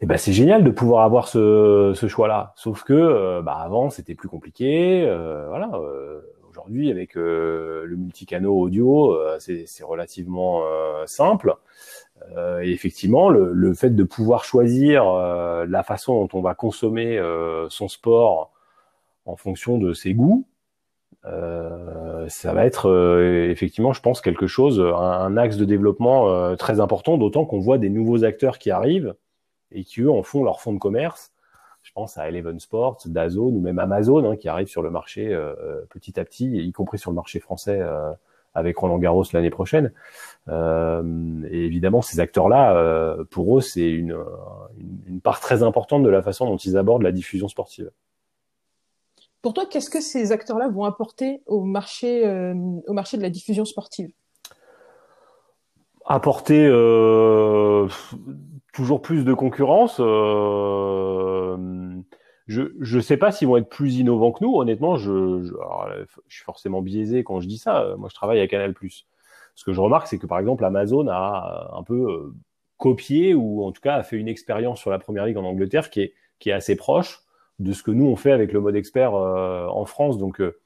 Et 0.00 0.06
ben 0.06 0.16
c'est 0.16 0.32
génial 0.32 0.62
de 0.62 0.70
pouvoir 0.70 1.04
avoir 1.04 1.26
ce, 1.28 1.92
ce 1.94 2.06
choix-là. 2.06 2.52
Sauf 2.56 2.84
que 2.84 2.92
euh, 2.92 3.42
bah, 3.42 3.56
avant 3.60 3.90
c'était 3.90 4.14
plus 4.14 4.28
compliqué. 4.28 5.04
Euh, 5.06 5.46
voilà. 5.48 5.70
Euh, 5.74 6.20
Aujourd'hui 6.50 6.90
avec 6.90 7.16
euh, 7.16 7.84
le 7.84 7.94
multicanal 7.94 8.48
audio, 8.48 9.12
euh, 9.12 9.38
c'est 9.38 9.84
relativement 9.84 10.62
simple. 11.06 11.54
et 12.62 12.72
effectivement, 12.72 13.28
le, 13.28 13.52
le, 13.52 13.74
fait 13.74 13.90
de 13.90 14.02
pouvoir 14.02 14.44
choisir 14.44 15.04
la 15.68 15.82
façon 15.84 16.14
dont 16.20 16.28
on 16.36 16.42
va 16.42 16.54
consommer 16.56 17.20
son 17.68 17.86
sport 17.86 18.50
en 19.24 19.36
fonction 19.36 19.78
de 19.78 19.92
ses 19.92 20.14
goûts, 20.14 20.46
ça 21.22 22.52
va 22.52 22.66
être 22.66 22.90
effectivement, 23.50 23.92
je 23.92 24.00
pense, 24.00 24.20
quelque 24.20 24.48
chose, 24.48 24.80
un, 24.80 24.96
un 24.96 25.36
axe 25.36 25.58
de 25.58 25.64
développement 25.64 26.56
très 26.56 26.80
important. 26.80 27.18
D'autant 27.18 27.44
qu'on 27.44 27.60
voit 27.60 27.78
des 27.78 27.90
nouveaux 27.90 28.24
acteurs 28.24 28.58
qui 28.58 28.72
arrivent 28.72 29.14
et 29.72 29.84
qui 29.84 30.00
eux 30.02 30.10
en 30.10 30.22
font 30.22 30.44
leur 30.44 30.60
fonds 30.60 30.72
de 30.72 30.78
commerce. 30.78 31.32
Je 31.82 31.92
pense 31.92 32.18
à 32.18 32.28
Eleven 32.28 32.60
Sports, 32.60 32.98
Dazone 33.06 33.56
ou 33.56 33.60
même 33.60 33.78
Amazon 33.78 34.30
hein, 34.30 34.36
qui 34.36 34.48
arrive 34.48 34.68
sur 34.68 34.82
le 34.82 34.90
marché 34.90 35.32
euh, 35.32 35.54
euh, 35.62 35.86
petit 35.90 36.18
à 36.20 36.24
petit, 36.24 36.46
y 36.46 36.72
compris 36.72 36.98
sur 36.98 37.10
le 37.10 37.14
marché 37.14 37.40
français 37.40 37.78
euh, 37.80 38.12
avec 38.54 38.76
Roland 38.76 38.98
Garros 38.98 39.24
l'année 39.32 39.50
prochaine. 39.50 39.92
Euh, 40.48 41.42
et 41.50 41.64
évidemment, 41.64 42.02
ces 42.02 42.20
acteurs-là, 42.20 42.76
euh, 42.76 43.24
pour 43.24 43.58
eux, 43.58 43.60
c'est 43.60 43.88
une, 43.88 44.16
une, 44.78 45.00
une, 45.06 45.20
part 45.20 45.40
très 45.40 45.62
importante 45.62 46.02
de 46.02 46.08
la 46.08 46.22
façon 46.22 46.46
dont 46.46 46.56
ils 46.56 46.76
abordent 46.76 47.02
la 47.02 47.12
diffusion 47.12 47.48
sportive. 47.48 47.90
Pour 49.42 49.54
toi, 49.54 49.66
qu'est-ce 49.66 49.90
que 49.90 50.00
ces 50.00 50.32
acteurs-là 50.32 50.68
vont 50.68 50.84
apporter 50.84 51.42
au 51.46 51.62
marché, 51.62 52.26
euh, 52.26 52.54
au 52.86 52.92
marché 52.92 53.16
de 53.16 53.22
la 53.22 53.30
diffusion 53.30 53.64
sportive? 53.64 54.10
Apporter 56.08 56.68
toujours 58.78 59.02
plus 59.02 59.24
de 59.24 59.34
concurrence. 59.34 59.96
Euh, 59.98 61.56
je 62.46 62.62
je 62.80 63.00
sais 63.00 63.16
pas 63.16 63.32
s'ils 63.32 63.48
vont 63.48 63.56
être 63.56 63.68
plus 63.68 63.96
innovants 63.96 64.30
que 64.30 64.44
nous. 64.44 64.54
Honnêtement, 64.56 64.96
je 64.96 65.42
je, 65.42 65.54
alors, 65.54 65.88
je, 66.28 66.34
suis 66.36 66.44
forcément 66.44 66.80
biaisé 66.80 67.24
quand 67.24 67.40
je 67.40 67.48
dis 67.48 67.58
ça. 67.58 67.94
Moi, 67.98 68.08
je 68.08 68.14
travaille 68.14 68.40
à 68.40 68.46
Canal+. 68.46 68.74
Ce 69.54 69.64
que 69.64 69.72
je 69.72 69.80
remarque, 69.80 70.06
c'est 70.06 70.18
que 70.18 70.26
par 70.26 70.38
exemple, 70.38 70.64
Amazon 70.64 71.08
a 71.08 71.70
un 71.76 71.82
peu 71.82 72.08
euh, 72.08 72.34
copié 72.76 73.34
ou 73.34 73.64
en 73.64 73.72
tout 73.72 73.80
cas 73.80 73.96
a 73.96 74.04
fait 74.04 74.16
une 74.16 74.28
expérience 74.28 74.78
sur 74.78 74.90
la 74.90 75.00
première 75.00 75.26
ligue 75.26 75.38
en 75.38 75.44
Angleterre 75.44 75.90
qui 75.90 76.02
est 76.02 76.14
qui 76.38 76.50
est 76.50 76.52
assez 76.52 76.76
proche 76.76 77.22
de 77.58 77.72
ce 77.72 77.82
que 77.82 77.90
nous 77.90 78.06
on 78.06 78.14
fait 78.14 78.30
avec 78.30 78.52
le 78.52 78.60
mode 78.60 78.76
expert 78.76 79.16
euh, 79.16 79.66
en 79.66 79.84
France. 79.86 80.18
Donc 80.18 80.40
euh, 80.40 80.56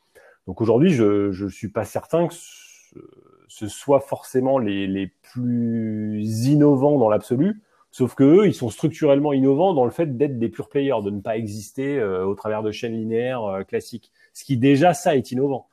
donc 0.47 0.61
aujourd'hui, 0.61 0.91
je 0.91 1.33
je 1.33 1.47
suis 1.47 1.69
pas 1.69 1.87
certain 1.87 2.29
que 2.29 2.35
ce, 2.35 2.99
ce 3.55 3.69
soit 3.69 4.01
forcément 4.01 4.59
les 4.59 5.13
plus 5.23 6.47
innovants 6.47 6.99
dans 6.99 7.09
l'absolu 7.09 7.63
Sauf 7.93 8.15
que 8.15 8.25
eux, 8.25 8.47
ils 8.47 8.55
sont 8.55 8.71
structurellement 8.71 9.35
innovants 9.35 9.75
dans 9.75 9.85
le 9.85 9.91
fait 9.91 10.17
d'être 10.17 10.39
des 10.39 10.49
pure 10.49 10.71
players, 10.71 11.03
de 11.05 11.11
ne 11.11 11.21
pas 11.21 11.37
exister 11.37 11.99
euh, 11.99 12.25
au 12.25 12.35
travers 12.35 12.63
de 12.63 12.73
chaînes 12.73 12.95
linéaires 12.95 13.45
euh, 13.45 13.65
classiques. 13.65 14.11
Ce 14.33 14.45
qui 14.45 14.57
déjà 14.57 14.95
ça 14.95 15.15
est 15.15 15.31
innovant. 15.31 15.69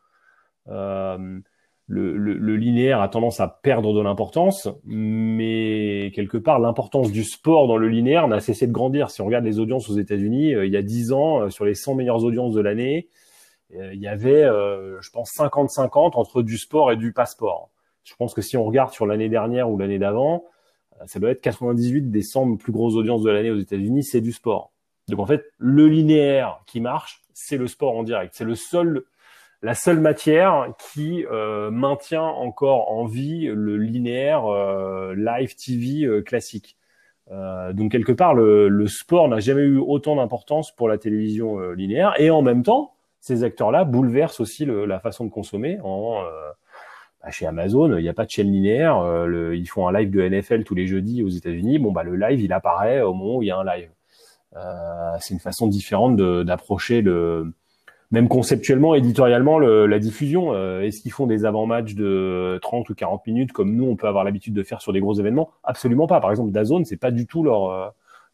Euh, 0.68 1.40
le, 1.88 2.18
le, 2.18 2.56
linéaire 2.58 3.02
a 3.02 3.08
tendance 3.08 3.40
à 3.40 3.48
perdre 3.48 3.96
de 3.96 4.02
l'importance, 4.02 4.68
mais 4.84 6.12
quelque 6.14 6.38
part 6.38 6.60
l'importance 6.60 7.12
du 7.12 7.24
sport 7.24 7.68
dans 7.68 7.78
le 7.78 7.88
linéaire 7.88 8.28
n'a 8.28 8.42
cessé 8.42 8.68
de 8.68 8.74
grandir. 8.74 9.10
Si 9.10 9.22
on 9.22 9.26
regarde 9.26 9.46
les 9.46 9.58
audiences 9.58 9.90
aux 9.90 9.98
États-Unis, 9.98 10.52
il 10.52 10.72
y 10.72 10.78
a 10.78 10.84
10 10.84 11.14
ans, 11.14 11.50
sur 11.50 11.66
les 11.66 11.74
100 11.74 11.96
meilleures 11.96 12.24
audiences 12.24 12.54
de 12.54 12.62
l'année, 12.62 13.08
il 13.72 14.00
y 14.00 14.08
avait, 14.08 14.44
je 14.44 15.10
pense, 15.12 15.32
50-50 15.32 16.18
entre 16.18 16.42
du 16.42 16.58
sport 16.58 16.92
et 16.92 16.98
du 16.98 17.14
passeport. 17.14 17.70
Je 18.04 18.16
pense 18.16 18.34
que 18.34 18.42
si 18.42 18.58
on 18.58 18.64
regarde 18.64 18.92
sur 18.92 19.06
l'année 19.06 19.30
dernière 19.30 19.70
ou 19.70 19.78
l'année 19.78 20.00
d'avant, 20.00 20.46
ça 21.06 21.20
doit 21.20 21.32
être 21.32 21.42
98 21.42 22.10
des 22.10 22.22
100 22.22 22.58
plus 22.58 22.72
grosses 22.72 22.96
audiences 22.96 23.24
de 23.24 23.30
l'année 23.30 23.52
aux 23.52 23.60
États-Unis, 23.60 24.04
c'est 24.04 24.22
du 24.22 24.32
sport. 24.32 24.72
Donc 25.10 25.20
en 25.20 25.26
fait, 25.26 25.46
le 25.58 25.88
linéaire 25.88 26.62
qui 26.66 26.82
marche, 26.82 27.22
c'est 27.34 27.58
le 27.58 27.68
sport 27.68 27.98
en 27.98 28.04
direct. 28.04 28.34
C'est 28.36 28.46
le 28.46 28.56
seul, 28.56 29.04
la 29.62 29.74
seule 29.74 30.00
matière 30.00 30.74
qui 30.92 31.26
euh, 31.26 31.72
maintient 31.72 32.24
encore 32.24 32.92
en 32.92 33.06
vie 33.06 33.48
le 33.48 33.78
linéaire 33.78 34.46
euh, 34.46 35.16
live 35.16 35.56
TV 35.56 36.06
euh, 36.06 36.22
classique. 36.22 36.78
donc 37.74 37.92
quelque 37.92 38.12
part, 38.12 38.34
le, 38.34 38.70
le 38.70 38.88
sport 38.88 39.28
n'a 39.30 39.40
jamais 39.40 39.62
eu 39.62 39.78
autant 39.78 40.16
d'importance 40.16 40.76
pour 40.76 40.90
la 40.90 40.98
télévision 40.98 41.60
linéaire, 41.72 42.14
et 42.18 42.32
en 42.32 42.42
même 42.42 42.64
temps, 42.64 42.94
ces 43.20 43.44
acteurs-là 43.44 43.84
bouleversent 43.84 44.40
aussi 44.40 44.66
le, 44.66 44.86
la 44.86 45.00
façon 45.00 45.26
de 45.26 45.30
consommer 45.30 45.80
en 45.84 46.22
bah, 47.22 47.32
chez 47.32 47.46
Amazon, 47.46 47.98
il 47.98 48.02
n'y 48.02 48.10
a 48.10 48.14
pas 48.14 48.26
de 48.26 48.30
chaîne 48.30 48.52
linéaire. 48.52 49.04
le, 49.04 49.58
ils 49.58 49.66
font 49.66 49.88
un 49.88 49.92
live 49.92 50.10
de 50.10 50.22
NFL 50.22 50.64
tous 50.64 50.76
les 50.76 50.88
jeudis 50.88 51.22
aux 51.22 51.30
États-Unis. 51.30 51.78
Bon, 51.78 51.92
bah 51.92 52.04
le 52.04 52.16
live, 52.16 52.40
il 52.40 52.54
apparaît 52.54 53.02
au 53.02 53.14
moment 53.14 53.38
où 53.38 53.44
il 53.44 53.48
y 53.48 53.52
a 53.52 53.58
un 53.58 53.66
live. 53.66 53.90
Euh, 54.56 55.16
c'est 55.20 55.34
une 55.34 55.40
façon 55.40 55.68
différente 55.68 56.16
d'approcher 56.18 57.02
le 57.02 57.54
même 58.12 58.28
conceptuellement, 58.28 58.96
éditorialement, 58.96 59.60
le, 59.60 59.86
la 59.86 60.00
diffusion. 60.00 60.54
Euh, 60.54 60.82
Est-ce 60.82 61.02
qu'ils 61.02 61.12
font 61.12 61.28
des 61.28 61.46
avant-matchs 61.46 61.94
de 61.94 62.58
30 62.62 62.90
ou 62.90 62.96
40 62.96 63.28
minutes 63.28 63.52
comme 63.52 63.76
nous, 63.76 63.86
on 63.86 63.96
peut 63.96 64.08
avoir 64.08 64.24
l'habitude 64.24 64.54
de 64.54 64.64
faire 64.64 64.82
sur 64.82 64.94
des 64.94 65.00
gros 65.00 65.14
événements? 65.14 65.52
Absolument 65.64 66.08
pas. 66.08 66.20
Par 66.20 66.32
exemple, 66.32 66.52
Dazone, 66.52 66.86
c'est 66.86 66.98
pas 66.98 67.12
du 67.12 67.28
tout 67.28 67.44
leur 67.44 67.70
euh, 67.70 67.88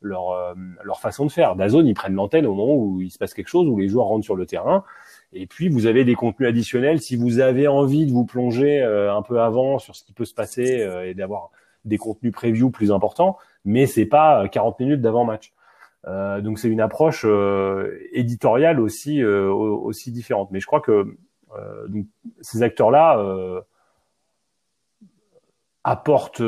leur 0.05 0.31
euh, 0.31 0.53
leur 0.83 0.99
façon 0.99 1.25
de 1.25 1.31
faire. 1.31 1.55
Dazone, 1.55 1.87
ils 1.87 1.93
prennent 1.93 2.15
l'antenne 2.15 2.45
au 2.45 2.53
moment 2.53 2.75
où 2.75 3.01
il 3.01 3.11
se 3.11 3.17
passe 3.17 3.33
quelque 3.33 3.47
chose, 3.47 3.67
où 3.67 3.77
les 3.77 3.89
joueurs 3.89 4.05
rentrent 4.07 4.23
sur 4.23 4.35
le 4.35 4.45
terrain. 4.45 4.83
Et 5.33 5.47
puis, 5.47 5.69
vous 5.69 5.85
avez 5.85 6.05
des 6.05 6.15
contenus 6.15 6.47
additionnels. 6.49 7.01
Si 7.01 7.15
vous 7.15 7.39
avez 7.39 7.67
envie 7.67 8.05
de 8.05 8.11
vous 8.11 8.25
plonger 8.25 8.81
un 8.81 9.21
peu 9.21 9.41
avant 9.41 9.79
sur 9.79 9.95
ce 9.95 10.03
qui 10.03 10.13
peut 10.13 10.23
se 10.23 10.33
passer 10.33 10.87
et 11.05 11.13
d'avoir 11.13 11.49
des 11.83 11.97
contenus 11.97 12.31
preview 12.31 12.69
plus 12.69 12.91
importants, 12.91 13.37
mais 13.65 13.85
c'est 13.85 14.05
pas 14.05 14.47
40 14.47 14.79
minutes 14.79 15.01
d'avant-match. 15.01 15.53
Euh, 16.07 16.41
donc 16.41 16.59
c'est 16.59 16.67
une 16.67 16.81
approche 16.81 17.23
euh, 17.25 17.97
éditoriale 18.11 18.79
aussi 18.79 19.23
euh, 19.23 19.51
aussi 19.51 20.11
différente. 20.11 20.49
Mais 20.51 20.59
je 20.59 20.67
crois 20.67 20.81
que 20.81 21.17
donc, 21.87 22.05
ces 22.41 22.63
acteurs-là 22.63 23.63
apportent 25.87 26.41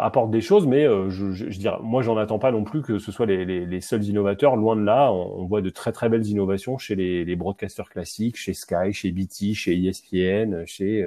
apportent 0.00 0.30
des 0.30 0.40
choses, 0.40 0.66
mais 0.66 0.84
je, 0.84 1.32
je, 1.32 1.50
je 1.50 1.68
moi 1.82 2.00
j'en 2.00 2.16
attends 2.16 2.38
pas 2.38 2.50
non 2.50 2.64
plus 2.64 2.80
que 2.80 2.98
ce 2.98 3.12
soit 3.12 3.26
les, 3.26 3.44
les, 3.44 3.66
les 3.66 3.80
seuls 3.82 4.04
innovateurs. 4.04 4.56
Loin 4.56 4.74
de 4.74 4.82
là, 4.82 5.12
on, 5.12 5.44
voit 5.44 5.60
de 5.60 5.68
très 5.68 5.92
très 5.92 6.08
belles 6.08 6.26
innovations 6.26 6.78
chez 6.78 6.94
les, 6.94 7.24
les 7.24 7.36
broadcasters 7.36 7.90
classiques, 7.90 8.36
chez 8.36 8.54
Sky, 8.54 8.92
chez 8.92 9.12
BT, 9.12 9.52
chez 9.54 9.76
ESPN, 9.76 10.64
chez 10.64 11.06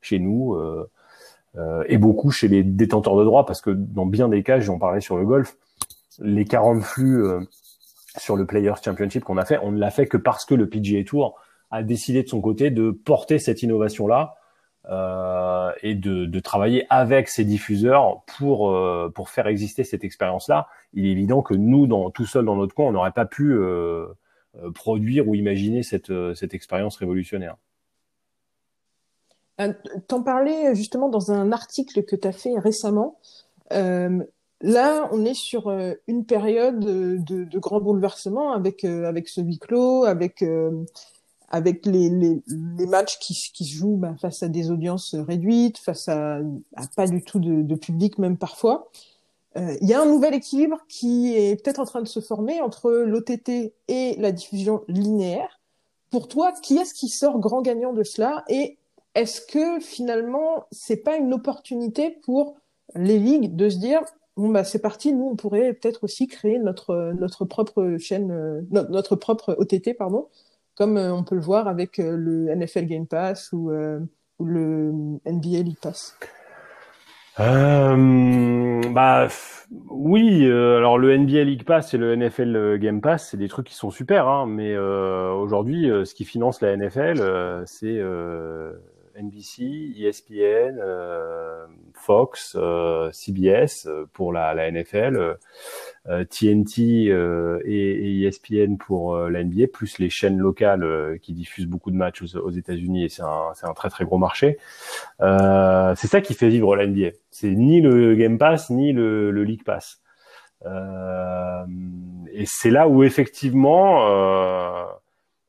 chez 0.00 0.18
nous. 0.18 0.56
et 1.88 1.96
beaucoup 1.96 2.30
chez 2.32 2.48
les 2.48 2.64
détenteurs 2.64 3.16
de 3.16 3.24
droits, 3.24 3.46
parce 3.46 3.60
que 3.60 3.70
dans 3.70 4.06
bien 4.06 4.28
des 4.28 4.42
cas, 4.42 4.58
j'en 4.58 4.78
parlais 4.78 5.00
sur 5.00 5.16
le 5.16 5.24
golf, 5.24 5.56
les 6.20 6.44
40 6.44 6.82
flux 6.82 7.24
euh, 7.24 7.40
sur 8.18 8.36
le 8.36 8.46
Players 8.46 8.74
Championship 8.82 9.24
qu'on 9.24 9.36
a 9.36 9.44
fait, 9.44 9.58
on 9.62 9.72
ne 9.72 9.78
l'a 9.78 9.90
fait 9.90 10.06
que 10.06 10.16
parce 10.16 10.44
que 10.44 10.54
le 10.54 10.68
PGA 10.68 11.04
Tour 11.04 11.38
a 11.70 11.82
décidé 11.82 12.22
de 12.22 12.28
son 12.28 12.40
côté 12.40 12.70
de 12.70 12.90
porter 12.90 13.38
cette 13.38 13.62
innovation-là 13.62 14.34
euh, 14.88 15.72
et 15.82 15.94
de, 15.94 16.26
de, 16.26 16.40
travailler 16.40 16.86
avec 16.90 17.28
ses 17.28 17.44
diffuseurs 17.44 18.22
pour 18.38 18.70
euh, 18.70 19.10
pour 19.14 19.30
faire 19.30 19.46
exister 19.46 19.84
cette 19.84 20.04
expérience-là. 20.04 20.68
Il 20.92 21.06
est 21.06 21.10
évident 21.10 21.42
que 21.42 21.54
nous, 21.54 21.86
dans, 21.86 22.10
tout 22.10 22.26
seul 22.26 22.44
dans 22.44 22.56
notre 22.56 22.74
coin, 22.74 22.86
on 22.86 22.92
n'aurait 22.92 23.12
pas 23.12 23.26
pu 23.26 23.52
euh, 23.52 24.06
euh 24.56 24.70
produire 24.72 25.28
ou 25.28 25.34
imaginer 25.34 25.82
cette, 25.82 26.12
cette 26.34 26.54
expérience 26.54 26.96
révolutionnaire. 26.96 27.56
T'en 30.06 30.22
parlais 30.22 30.74
justement 30.74 31.08
dans 31.08 31.32
un 31.32 31.50
article 31.50 32.04
que 32.04 32.14
tu 32.14 32.28
as 32.28 32.32
fait 32.32 32.58
récemment. 32.58 33.18
Euh, 33.72 34.22
Là, 34.62 35.08
on 35.12 35.24
est 35.24 35.34
sur 35.34 35.68
euh, 35.68 35.92
une 36.06 36.24
période 36.24 36.78
de, 36.80 37.44
de 37.44 37.58
grands 37.58 37.80
bouleversements 37.80 38.52
avec 38.52 38.84
euh, 38.84 39.04
avec 39.04 39.28
ce 39.28 39.42
huis 39.42 39.58
clos, 39.58 40.04
avec 40.04 40.40
euh, 40.42 40.84
avec 41.48 41.86
les, 41.86 42.08
les, 42.10 42.42
les, 42.78 42.86
matchs 42.86 43.18
qui, 43.18 43.34
qui 43.54 43.64
se 43.64 43.74
jouent 43.76 43.96
ben, 43.96 44.16
face 44.16 44.42
à 44.42 44.48
des 44.48 44.70
audiences 44.70 45.14
réduites, 45.14 45.78
face 45.78 46.08
à, 46.08 46.40
à 46.74 46.86
pas 46.96 47.06
du 47.06 47.22
tout 47.22 47.38
de, 47.38 47.62
de 47.62 47.74
public 47.74 48.18
même 48.18 48.36
parfois. 48.36 48.90
Il 49.80 49.88
y 49.88 49.94
a 49.94 50.02
un 50.02 50.04
nouvel 50.04 50.34
équilibre 50.34 50.76
qui 50.86 51.34
est 51.34 51.56
peut-être 51.56 51.80
en 51.80 51.86
train 51.86 52.02
de 52.02 52.06
se 52.06 52.20
former 52.20 52.60
entre 52.60 52.90
l'OTT 52.90 53.72
et 53.88 54.14
la 54.18 54.30
diffusion 54.30 54.82
linéaire. 54.86 55.62
Pour 56.10 56.28
toi, 56.28 56.52
qui 56.62 56.76
est-ce 56.76 56.92
qui 56.92 57.08
sort 57.08 57.38
grand 57.38 57.62
gagnant 57.62 57.94
de 57.94 58.02
cela 58.02 58.44
Et 58.50 58.76
est-ce 59.14 59.40
que 59.40 59.80
finalement, 59.80 60.66
c'est 60.70 60.98
pas 60.98 61.16
une 61.16 61.32
opportunité 61.32 62.10
pour 62.10 62.56
les 62.94 63.18
ligues 63.18 63.56
de 63.56 63.70
se 63.70 63.78
dire 63.78 64.02
bon 64.36 64.50
bah 64.50 64.64
c'est 64.64 64.78
parti, 64.78 65.12
nous 65.12 65.24
on 65.24 65.36
pourrait 65.36 65.72
peut-être 65.72 66.04
aussi 66.04 66.26
créer 66.26 66.58
notre 66.58 67.14
notre 67.18 67.44
propre 67.44 67.96
chaîne, 67.98 68.30
euh, 68.30 68.60
notre, 68.70 69.16
propre 69.16 69.56
OTT 69.58 69.94
pardon, 69.96 70.28
comme 70.76 70.96
euh, 70.96 71.12
on 71.12 71.24
peut 71.24 71.34
le 71.34 71.40
voir 71.40 71.66
avec 71.66 71.98
euh, 71.98 72.16
le 72.16 72.54
NFL 72.54 72.86
Game 72.86 73.06
Pass 73.06 73.52
ou, 73.52 73.72
ou 74.38 74.44
le 74.44 74.92
NBA 75.26 75.62
League 75.62 75.80
Pass. 75.80 76.16
bah 77.38 79.28
oui, 79.90 80.46
alors 80.46 80.96
le 80.96 81.16
NBA 81.18 81.44
League 81.44 81.64
Pass 81.64 81.92
et 81.92 81.98
le 81.98 82.14
NFL 82.16 82.78
Game 82.78 83.00
Pass, 83.00 83.28
c'est 83.30 83.36
des 83.36 83.48
trucs 83.48 83.66
qui 83.66 83.74
sont 83.74 83.90
super, 83.90 84.26
hein, 84.28 84.46
mais 84.46 84.76
aujourd'hui, 84.78 85.90
ce 86.04 86.14
qui 86.14 86.24
finance 86.24 86.62
la 86.62 86.76
NFL, 86.76 87.64
c'est 87.66 88.00
NBC, 89.18 89.94
ESPN, 89.98 90.78
euh, 90.78 91.66
Fox, 91.94 92.56
euh, 92.58 93.10
CBS 93.12 93.86
euh, 93.86 94.06
pour 94.12 94.32
la, 94.32 94.54
la 94.54 94.70
NFL, 94.70 95.36
TNT 96.30 97.08
et, 97.64 98.22
ESPN 98.22 98.76
pour 98.76 99.18
la 99.18 99.42
NBA, 99.42 99.66
plus 99.72 99.98
les 99.98 100.08
chaînes 100.08 100.38
locales 100.38 101.18
qui 101.20 101.32
diffusent 101.32 101.66
beaucoup 101.66 101.90
de 101.90 101.96
matchs 101.96 102.22
aux, 102.22 102.50
États-Unis 102.50 103.04
et 103.04 103.08
c'est 103.08 103.22
un, 103.22 103.52
un, 103.60 103.74
très 103.74 103.90
très 103.90 104.04
gros 104.04 104.18
marché. 104.18 104.56
c'est 105.18 106.06
ça 106.06 106.20
qui 106.20 106.34
fait 106.34 106.48
vivre 106.48 106.76
la 106.76 106.86
NBA. 106.86 107.08
C'est 107.30 107.50
ni 107.50 107.80
le 107.80 108.14
Game 108.14 108.38
Pass 108.38 108.70
ni 108.70 108.92
le, 108.92 109.32
le 109.32 109.42
League 109.42 109.64
Pass. 109.64 110.00
et 110.64 112.44
c'est 112.46 112.70
là 112.70 112.86
où 112.86 113.02
effectivement, 113.02 114.06
à 114.06 115.00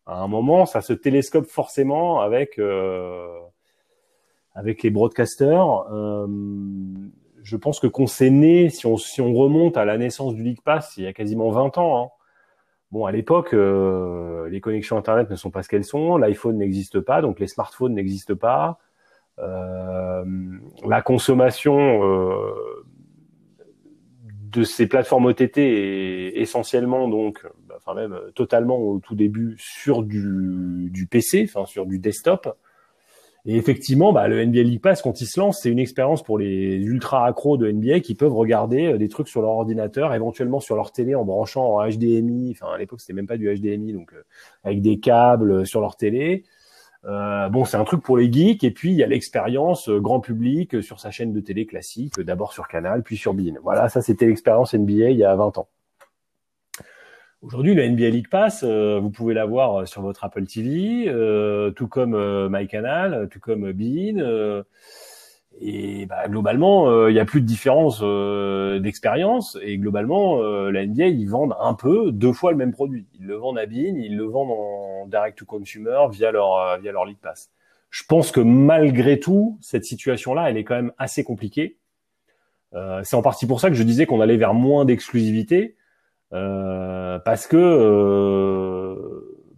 un 0.07 0.27
moment, 0.27 0.65
ça 0.65 0.81
se 0.81 0.93
télescope 0.93 1.45
forcément 1.45 2.19
avec 2.19 2.59
avec 4.57 4.81
les 4.81 4.89
broadcasters. 4.89 5.85
Euh, 5.91 6.27
je 7.43 7.55
pense 7.55 7.79
que 7.79 7.87
qu'on 7.87 8.07
s'est 8.07 8.31
né, 8.31 8.69
si 8.69 8.85
on, 8.87 9.33
remonte 9.33 9.77
à 9.77 9.85
la 9.85 9.97
naissance 9.97 10.33
du 10.33 10.43
League 10.43 10.61
Pass, 10.65 10.95
il 10.97 11.03
y 11.03 11.07
a 11.07 11.13
quasiment 11.13 11.49
20 11.51 11.77
ans. 11.77 12.03
Hein. 12.03 12.09
Bon, 12.91 13.05
à 13.05 13.11
l'époque, 13.11 13.53
euh, 13.53 14.49
les 14.49 14.59
connexions 14.59 14.97
Internet 14.97 15.29
ne 15.29 15.35
sont 15.35 15.51
pas 15.51 15.61
ce 15.61 15.69
qu'elles 15.69 15.85
sont, 15.85 16.17
l'iPhone 16.17 16.57
n'existe 16.57 16.99
pas, 16.99 17.21
donc 17.21 17.39
les 17.39 17.47
smartphones 17.47 17.93
n'existent 17.93 18.35
pas. 18.35 18.79
Euh, 19.39 20.25
la 20.85 21.01
consommation 21.03 22.01
de 24.51 24.63
ces 24.63 24.87
plateformes 24.87 25.27
OTT 25.27 25.57
est 25.59 26.41
essentiellement, 26.41 27.07
donc, 27.07 27.45
bah, 27.67 27.75
enfin 27.77 27.93
même 27.93 28.19
totalement 28.33 28.79
au 28.79 28.99
tout 28.99 29.15
début 29.15 29.55
sur 29.59 30.01
du, 30.01 30.89
du 30.91 31.05
PC, 31.05 31.45
enfin 31.47 31.65
sur 31.65 31.85
du 31.85 31.99
desktop. 31.99 32.57
Et 33.49 33.55
effectivement, 33.55 34.11
bah, 34.11 34.27
le 34.27 34.45
NBA 34.45 34.61
League 34.63 34.81
Pass, 34.81 35.01
quand 35.01 35.21
il 35.21 35.25
se 35.25 35.39
lance, 35.39 35.61
c'est 35.61 35.69
une 35.69 35.79
expérience 35.79 36.21
pour 36.21 36.37
les 36.37 36.75
ultra 36.75 37.25
accros 37.25 37.55
de 37.55 37.71
NBA 37.71 38.01
qui 38.01 38.13
peuvent 38.13 38.33
regarder 38.33 38.87
euh, 38.87 38.97
des 38.97 39.07
trucs 39.07 39.29
sur 39.29 39.41
leur 39.41 39.51
ordinateur, 39.51 40.13
éventuellement 40.13 40.59
sur 40.59 40.75
leur 40.75 40.91
télé 40.91 41.15
en 41.15 41.23
branchant 41.23 41.75
en 41.75 41.87
HDMI. 41.87 42.51
Enfin, 42.51 42.73
à 42.73 42.77
l'époque, 42.77 42.99
c'était 42.99 43.13
même 43.13 43.25
pas 43.25 43.37
du 43.37 43.47
HDMI, 43.47 43.93
donc 43.93 44.11
euh, 44.11 44.25
avec 44.65 44.81
des 44.81 44.99
câbles 44.99 45.51
euh, 45.51 45.65
sur 45.65 45.79
leur 45.79 45.95
télé. 45.95 46.43
Bon, 47.03 47.63
c'est 47.63 47.77
un 47.77 47.85
truc 47.85 48.01
pour 48.03 48.17
les 48.17 48.29
geeks. 48.29 48.65
Et 48.65 48.71
puis, 48.71 48.91
il 48.91 48.97
y 48.97 49.03
a 49.03 49.07
l'expérience 49.07 49.87
grand 49.89 50.19
public 50.19 50.83
sur 50.83 50.99
sa 50.99 51.09
chaîne 51.09 51.31
de 51.31 51.39
télé 51.39 51.65
classique, 51.65 52.19
d'abord 52.19 52.51
sur 52.51 52.67
Canal, 52.67 53.01
puis 53.01 53.15
sur 53.15 53.33
Bein. 53.33 53.53
Voilà, 53.63 53.87
ça, 53.87 54.01
c'était 54.01 54.25
l'expérience 54.25 54.73
NBA 54.73 55.11
il 55.11 55.17
y 55.17 55.23
a 55.23 55.33
20 55.33 55.57
ans. 55.57 55.69
Aujourd'hui, 57.43 57.75
le 57.75 57.87
NBA 57.87 58.09
League 58.09 58.29
Pass, 58.29 58.63
euh, 58.63 58.99
vous 58.99 59.11
pouvez 59.11 59.35
l'avoir 59.35 59.81
euh, 59.81 59.85
sur 59.85 60.01
votre 60.01 60.23
Apple 60.23 60.45
TV, 60.47 61.05
euh, 61.07 61.69
tout 61.69 61.87
comme 61.87 62.17
MyCanal, 62.49 63.29
tout 63.29 63.39
comme 63.39 63.71
Bein. 63.73 64.63
et 65.61 66.07
bah, 66.07 66.27
globalement, 66.27 67.07
il 67.07 67.13
n'y 67.13 67.19
a 67.19 67.25
plus 67.25 67.41
de 67.41 67.45
différence 67.45 68.01
d'expérience. 68.81 69.55
Et 69.61 69.77
globalement, 69.77 70.41
la 70.41 70.85
NBA, 70.85 71.07
ils 71.07 71.29
vendent 71.29 71.55
un 71.59 71.75
peu 71.75 72.11
deux 72.11 72.33
fois 72.33 72.51
le 72.51 72.57
même 72.57 72.71
produit. 72.71 73.05
Ils 73.19 73.27
le 73.27 73.35
vendent 73.35 73.59
à 73.59 73.67
Bein, 73.67 73.95
ils 73.97 74.17
le 74.17 74.23
vendent 74.23 74.51
en 74.51 75.05
direct 75.05 75.37
to 75.37 75.45
consumer 75.45 76.07
via 76.09 76.31
leur 76.31 76.79
via 76.79 76.91
leur 76.91 77.05
League 77.05 77.19
Pass. 77.21 77.51
Je 77.91 78.03
pense 78.03 78.31
que 78.31 78.39
malgré 78.39 79.19
tout, 79.19 79.59
cette 79.61 79.85
situation-là, 79.85 80.49
elle 80.49 80.57
est 80.57 80.63
quand 80.63 80.75
même 80.75 80.91
assez 80.97 81.23
compliquée. 81.23 81.77
C'est 83.03 83.15
en 83.15 83.21
partie 83.21 83.45
pour 83.45 83.59
ça 83.59 83.69
que 83.69 83.75
je 83.75 83.83
disais 83.83 84.07
qu'on 84.07 84.21
allait 84.21 84.37
vers 84.37 84.55
moins 84.55 84.85
d'exclusivité 84.85 85.75
euh, 85.75 85.83
parce 86.31 87.47
que 87.47 87.57
euh, 87.57 88.95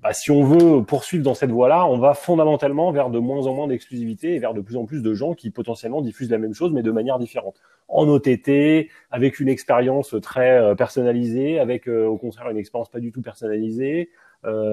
bah, 0.01 0.13
si 0.13 0.31
on 0.31 0.43
veut 0.43 0.83
poursuivre 0.83 1.23
dans 1.23 1.33
cette 1.33 1.51
voie-là, 1.51 1.85
on 1.85 1.97
va 1.97 2.13
fondamentalement 2.13 2.91
vers 2.91 3.09
de 3.09 3.19
moins 3.19 3.47
en 3.47 3.53
moins 3.53 3.67
d'exclusivité 3.67 4.35
et 4.35 4.39
vers 4.39 4.53
de 4.53 4.61
plus 4.61 4.77
en 4.77 4.85
plus 4.85 5.01
de 5.01 5.13
gens 5.13 5.33
qui 5.33 5.49
potentiellement 5.51 6.01
diffusent 6.01 6.29
la 6.29 6.38
même 6.38 6.53
chose 6.53 6.71
mais 6.71 6.83
de 6.83 6.91
manière 6.91 7.19
différente. 7.19 7.59
En 7.88 8.07
OTT, 8.07 8.89
avec 9.11 9.39
une 9.39 9.49
expérience 9.49 10.15
très 10.21 10.57
euh, 10.57 10.75
personnalisée, 10.75 11.59
avec 11.59 11.88
au 11.88 12.17
contraire 12.17 12.49
une 12.49 12.57
expérience 12.57 12.89
pas 12.89 12.99
du 12.99 13.11
tout 13.11 13.21
personnalisée, 13.21 14.09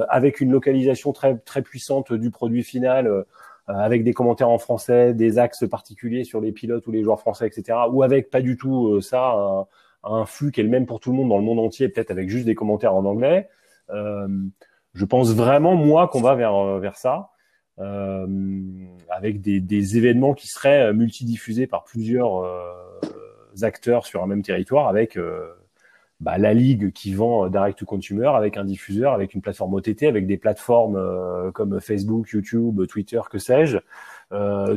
avec 0.08 0.40
une 0.40 0.52
localisation 0.52 1.12
très 1.12 1.38
très 1.38 1.60
puissante 1.60 2.12
du 2.12 2.30
produit 2.30 2.62
final 2.62 3.24
avec 3.66 4.04
des 4.04 4.12
commentaires 4.12 4.48
en 4.48 4.58
français, 4.58 5.12
des 5.12 5.40
axes 5.40 5.68
particuliers 5.68 6.22
sur 6.22 6.40
les 6.40 6.52
pilotes 6.52 6.86
ou 6.86 6.92
les 6.92 7.02
joueurs 7.02 7.18
français, 7.18 7.48
etc. 7.48 7.76
Ou 7.90 8.04
avec 8.04 8.30
pas 8.30 8.40
du 8.40 8.56
tout 8.56 9.00
ça, 9.00 9.32
un, 9.32 9.66
un, 10.06 10.26
flux 10.26 10.52
qui 10.52 10.60
est 10.60 10.64
le 10.64 10.70
même 10.70 10.86
pour 10.86 11.00
tout 11.00 11.10
le 11.10 11.16
monde 11.16 11.28
dans 11.28 11.38
le 11.38 11.44
monde 11.44 11.58
entier, 11.58 11.88
peut-être 11.88 12.10
avec 12.10 12.28
juste 12.28 12.46
des 12.46 12.54
commentaires 12.54 12.94
en 12.94 13.04
anglais. 13.04 13.48
Euh, 13.90 14.28
je 14.94 15.04
pense 15.04 15.34
vraiment 15.34 15.74
moi 15.74 16.08
qu'on 16.08 16.22
va 16.22 16.34
vers 16.34 16.78
vers 16.78 16.96
ça. 16.96 17.30
Euh, 17.78 18.26
avec 19.10 19.42
des, 19.42 19.60
des, 19.60 19.98
événements 19.98 20.32
qui 20.32 20.48
seraient 20.48 20.94
multidiffusés 20.94 21.66
par 21.66 21.84
plusieurs 21.84 22.38
euh, 22.38 22.72
acteurs 23.60 24.06
sur 24.06 24.22
un 24.22 24.26
même 24.26 24.42
territoire, 24.42 24.88
avec 24.88 25.18
euh, 25.18 25.52
bah, 26.20 26.38
la 26.38 26.54
ligue 26.54 26.90
qui 26.92 27.12
vend 27.12 27.48
direct 27.48 27.78
to 27.78 27.84
consumer, 27.84 28.28
avec 28.28 28.56
un 28.56 28.64
diffuseur, 28.64 29.12
avec 29.12 29.34
une 29.34 29.42
plateforme 29.42 29.74
OTT, 29.74 30.04
avec 30.04 30.26
des 30.26 30.38
plateformes 30.38 31.52
comme 31.52 31.78
Facebook, 31.80 32.30
YouTube, 32.30 32.86
Twitter, 32.86 33.20
que 33.30 33.38
sais-je. 33.38 33.76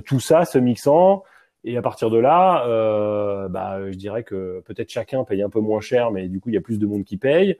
tout 0.01 0.19
ça 0.19 0.43
se 0.43 0.57
mixant. 0.57 1.23
Et 1.63 1.77
à 1.77 1.81
partir 1.81 2.09
de 2.09 2.17
là, 2.17 2.65
euh, 2.67 3.49
bah, 3.49 3.91
je 3.91 3.97
dirais 3.97 4.23
que 4.23 4.61
peut-être 4.65 4.89
chacun 4.89 5.23
paye 5.23 5.41
un 5.41 5.49
peu 5.49 5.59
moins 5.59 5.81
cher, 5.81 6.11
mais 6.11 6.27
du 6.27 6.39
coup, 6.39 6.49
il 6.49 6.55
y 6.55 6.57
a 6.57 6.61
plus 6.61 6.79
de 6.79 6.85
monde 6.85 7.03
qui 7.03 7.17
paye. 7.17 7.57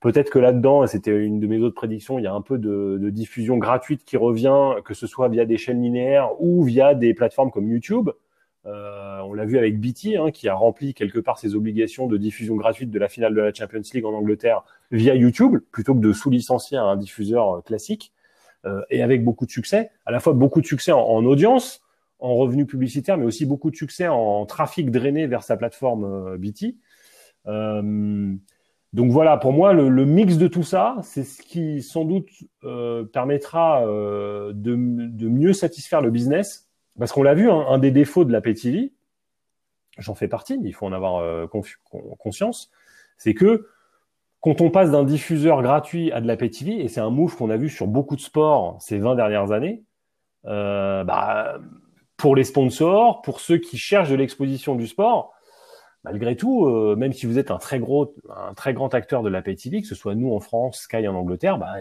Peut-être 0.00 0.30
que 0.30 0.38
là-dedans, 0.38 0.86
c'était 0.86 1.16
une 1.16 1.40
de 1.40 1.46
mes 1.46 1.58
autres 1.58 1.74
prédictions, 1.74 2.18
il 2.18 2.22
y 2.24 2.26
a 2.26 2.32
un 2.32 2.40
peu 2.40 2.58
de, 2.58 2.98
de, 2.98 3.10
diffusion 3.10 3.58
gratuite 3.58 4.04
qui 4.04 4.16
revient, 4.16 4.76
que 4.84 4.94
ce 4.94 5.06
soit 5.06 5.28
via 5.28 5.44
des 5.44 5.58
chaînes 5.58 5.82
linéaires 5.82 6.30
ou 6.40 6.62
via 6.62 6.94
des 6.94 7.12
plateformes 7.12 7.50
comme 7.50 7.68
YouTube. 7.68 8.10
Euh, 8.66 9.20
on 9.20 9.32
l'a 9.32 9.46
vu 9.46 9.56
avec 9.56 9.80
BT, 9.80 10.16
hein, 10.16 10.30
qui 10.30 10.48
a 10.48 10.54
rempli 10.54 10.92
quelque 10.92 11.18
part 11.18 11.38
ses 11.38 11.54
obligations 11.54 12.06
de 12.06 12.16
diffusion 12.16 12.56
gratuite 12.56 12.90
de 12.90 12.98
la 12.98 13.08
finale 13.08 13.34
de 13.34 13.40
la 13.40 13.52
Champions 13.52 13.80
League 13.94 14.04
en 14.04 14.12
Angleterre 14.12 14.64
via 14.90 15.14
YouTube, 15.14 15.58
plutôt 15.72 15.94
que 15.94 16.00
de 16.00 16.12
sous-licencier 16.12 16.76
un 16.76 16.96
diffuseur 16.96 17.56
euh, 17.56 17.60
classique, 17.62 18.12
euh, 18.66 18.82
et 18.90 19.02
avec 19.02 19.24
beaucoup 19.24 19.46
de 19.46 19.50
succès, 19.50 19.90
à 20.04 20.12
la 20.12 20.20
fois 20.20 20.34
beaucoup 20.34 20.60
de 20.60 20.66
succès 20.66 20.92
en, 20.92 21.24
audience, 21.24 21.82
en 22.20 22.36
revenus 22.36 22.66
publicitaires, 22.66 23.16
mais 23.16 23.26
aussi 23.26 23.46
beaucoup 23.46 23.70
de 23.70 23.76
succès 23.76 24.08
en 24.08 24.44
trafic 24.46 24.90
drainé 24.90 25.26
vers 25.26 25.42
sa 25.42 25.56
plateforme 25.56 26.04
euh, 26.04 26.38
BT. 26.38 26.76
Euh, 27.46 28.34
donc 28.92 29.10
voilà, 29.10 29.36
pour 29.36 29.52
moi, 29.52 29.72
le, 29.72 30.04
mix 30.04 30.36
de 30.36 30.48
tout 30.48 30.64
ça, 30.64 30.96
c'est 31.02 31.22
ce 31.22 31.42
qui 31.42 31.80
sans 31.80 32.04
doute 32.04 32.28
euh, 32.64 33.04
permettra 33.04 33.84
de, 33.86 34.74
mieux 34.74 35.52
satisfaire 35.52 36.00
le 36.00 36.10
business. 36.10 36.68
Parce 36.98 37.12
qu'on 37.12 37.22
l'a 37.22 37.34
vu, 37.34 37.48
hein, 37.48 37.66
un 37.68 37.78
des 37.78 37.92
défauts 37.92 38.24
de 38.24 38.32
la 38.32 38.40
PTV, 38.40 38.92
j'en 39.98 40.14
fais 40.14 40.26
partie, 40.26 40.58
il 40.62 40.72
faut 40.74 40.86
en 40.86 40.92
avoir 40.92 41.48
conscience, 42.18 42.72
c'est 43.16 43.32
que 43.32 43.68
quand 44.40 44.60
on 44.60 44.70
passe 44.70 44.90
d'un 44.90 45.04
diffuseur 45.04 45.62
gratuit 45.62 46.10
à 46.10 46.20
de 46.20 46.26
la 46.26 46.36
PTV, 46.36 46.82
et 46.82 46.88
c'est 46.88 47.00
un 47.00 47.10
move 47.10 47.36
qu'on 47.36 47.50
a 47.50 47.56
vu 47.56 47.68
sur 47.68 47.86
beaucoup 47.86 48.16
de 48.16 48.20
sports 48.20 48.76
ces 48.80 48.98
20 48.98 49.14
dernières 49.14 49.52
années, 49.52 49.84
bah, 50.42 51.60
pour 52.20 52.36
les 52.36 52.44
sponsors, 52.44 53.22
pour 53.22 53.40
ceux 53.40 53.56
qui 53.56 53.78
cherchent 53.78 54.10
de 54.10 54.14
l'exposition 54.14 54.74
du 54.74 54.86
sport, 54.86 55.32
malgré 56.04 56.36
tout, 56.36 56.66
euh, 56.66 56.94
même 56.94 57.14
si 57.14 57.24
vous 57.24 57.38
êtes 57.38 57.50
un 57.50 57.56
très 57.56 57.78
gros, 57.78 58.14
un 58.28 58.52
très 58.52 58.74
grand 58.74 58.92
acteur 58.94 59.22
de 59.22 59.30
la 59.30 59.40
pay 59.40 59.56
TV, 59.56 59.80
que 59.80 59.86
ce 59.86 59.94
soit 59.94 60.14
nous 60.14 60.30
en 60.34 60.38
France, 60.38 60.80
Sky 60.80 61.08
en 61.08 61.14
Angleterre, 61.14 61.56
bah, 61.56 61.76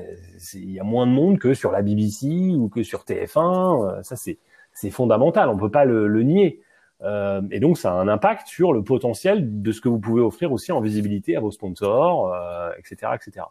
il 0.54 0.72
y 0.72 0.80
a 0.80 0.84
moins 0.84 1.06
de 1.08 1.12
monde 1.12 1.40
que 1.40 1.54
sur 1.54 1.72
la 1.72 1.82
BBC 1.82 2.56
ou 2.56 2.70
que 2.70 2.84
sur 2.84 3.04
TF1. 3.04 3.98
Euh, 3.98 4.04
ça, 4.04 4.16
c'est 4.16 4.38
c'est 4.72 4.92
fondamental. 4.92 5.50
On 5.50 5.58
peut 5.58 5.72
pas 5.72 5.84
le, 5.84 6.08
le 6.08 6.24
nier. 6.24 6.62
Euh, 7.02 7.42
et 7.52 7.60
donc, 7.60 7.78
ça 7.78 7.92
a 7.92 7.96
un 7.96 8.08
impact 8.08 8.48
sur 8.48 8.72
le 8.72 8.82
potentiel 8.82 9.62
de 9.62 9.72
ce 9.74 9.82
que 9.82 9.90
vous 9.90 10.00
pouvez 10.00 10.22
offrir 10.22 10.54
aussi 10.54 10.72
en 10.72 10.80
visibilité 10.80 11.36
à 11.36 11.42
vos 11.42 11.52
sponsors, 11.52 12.34
etc., 12.78 13.12
etc. 13.16 13.46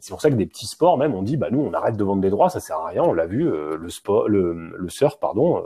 c'est 0.00 0.10
pour 0.10 0.20
ça 0.20 0.30
que 0.30 0.34
des 0.34 0.46
petits 0.46 0.66
sports, 0.66 0.98
même, 0.98 1.14
on 1.14 1.22
dit, 1.22 1.36
bah 1.36 1.48
nous, 1.50 1.60
on 1.60 1.72
arrête 1.72 1.96
de 1.96 2.04
vendre 2.04 2.22
des 2.22 2.30
droits, 2.30 2.50
ça 2.50 2.60
sert 2.60 2.76
à 2.76 2.88
rien. 2.88 3.02
On 3.02 3.12
l'a 3.12 3.26
vu, 3.26 3.44
le 3.44 3.88
sport, 3.88 4.28
le, 4.28 4.88
surf, 4.88 5.18
pardon 5.20 5.62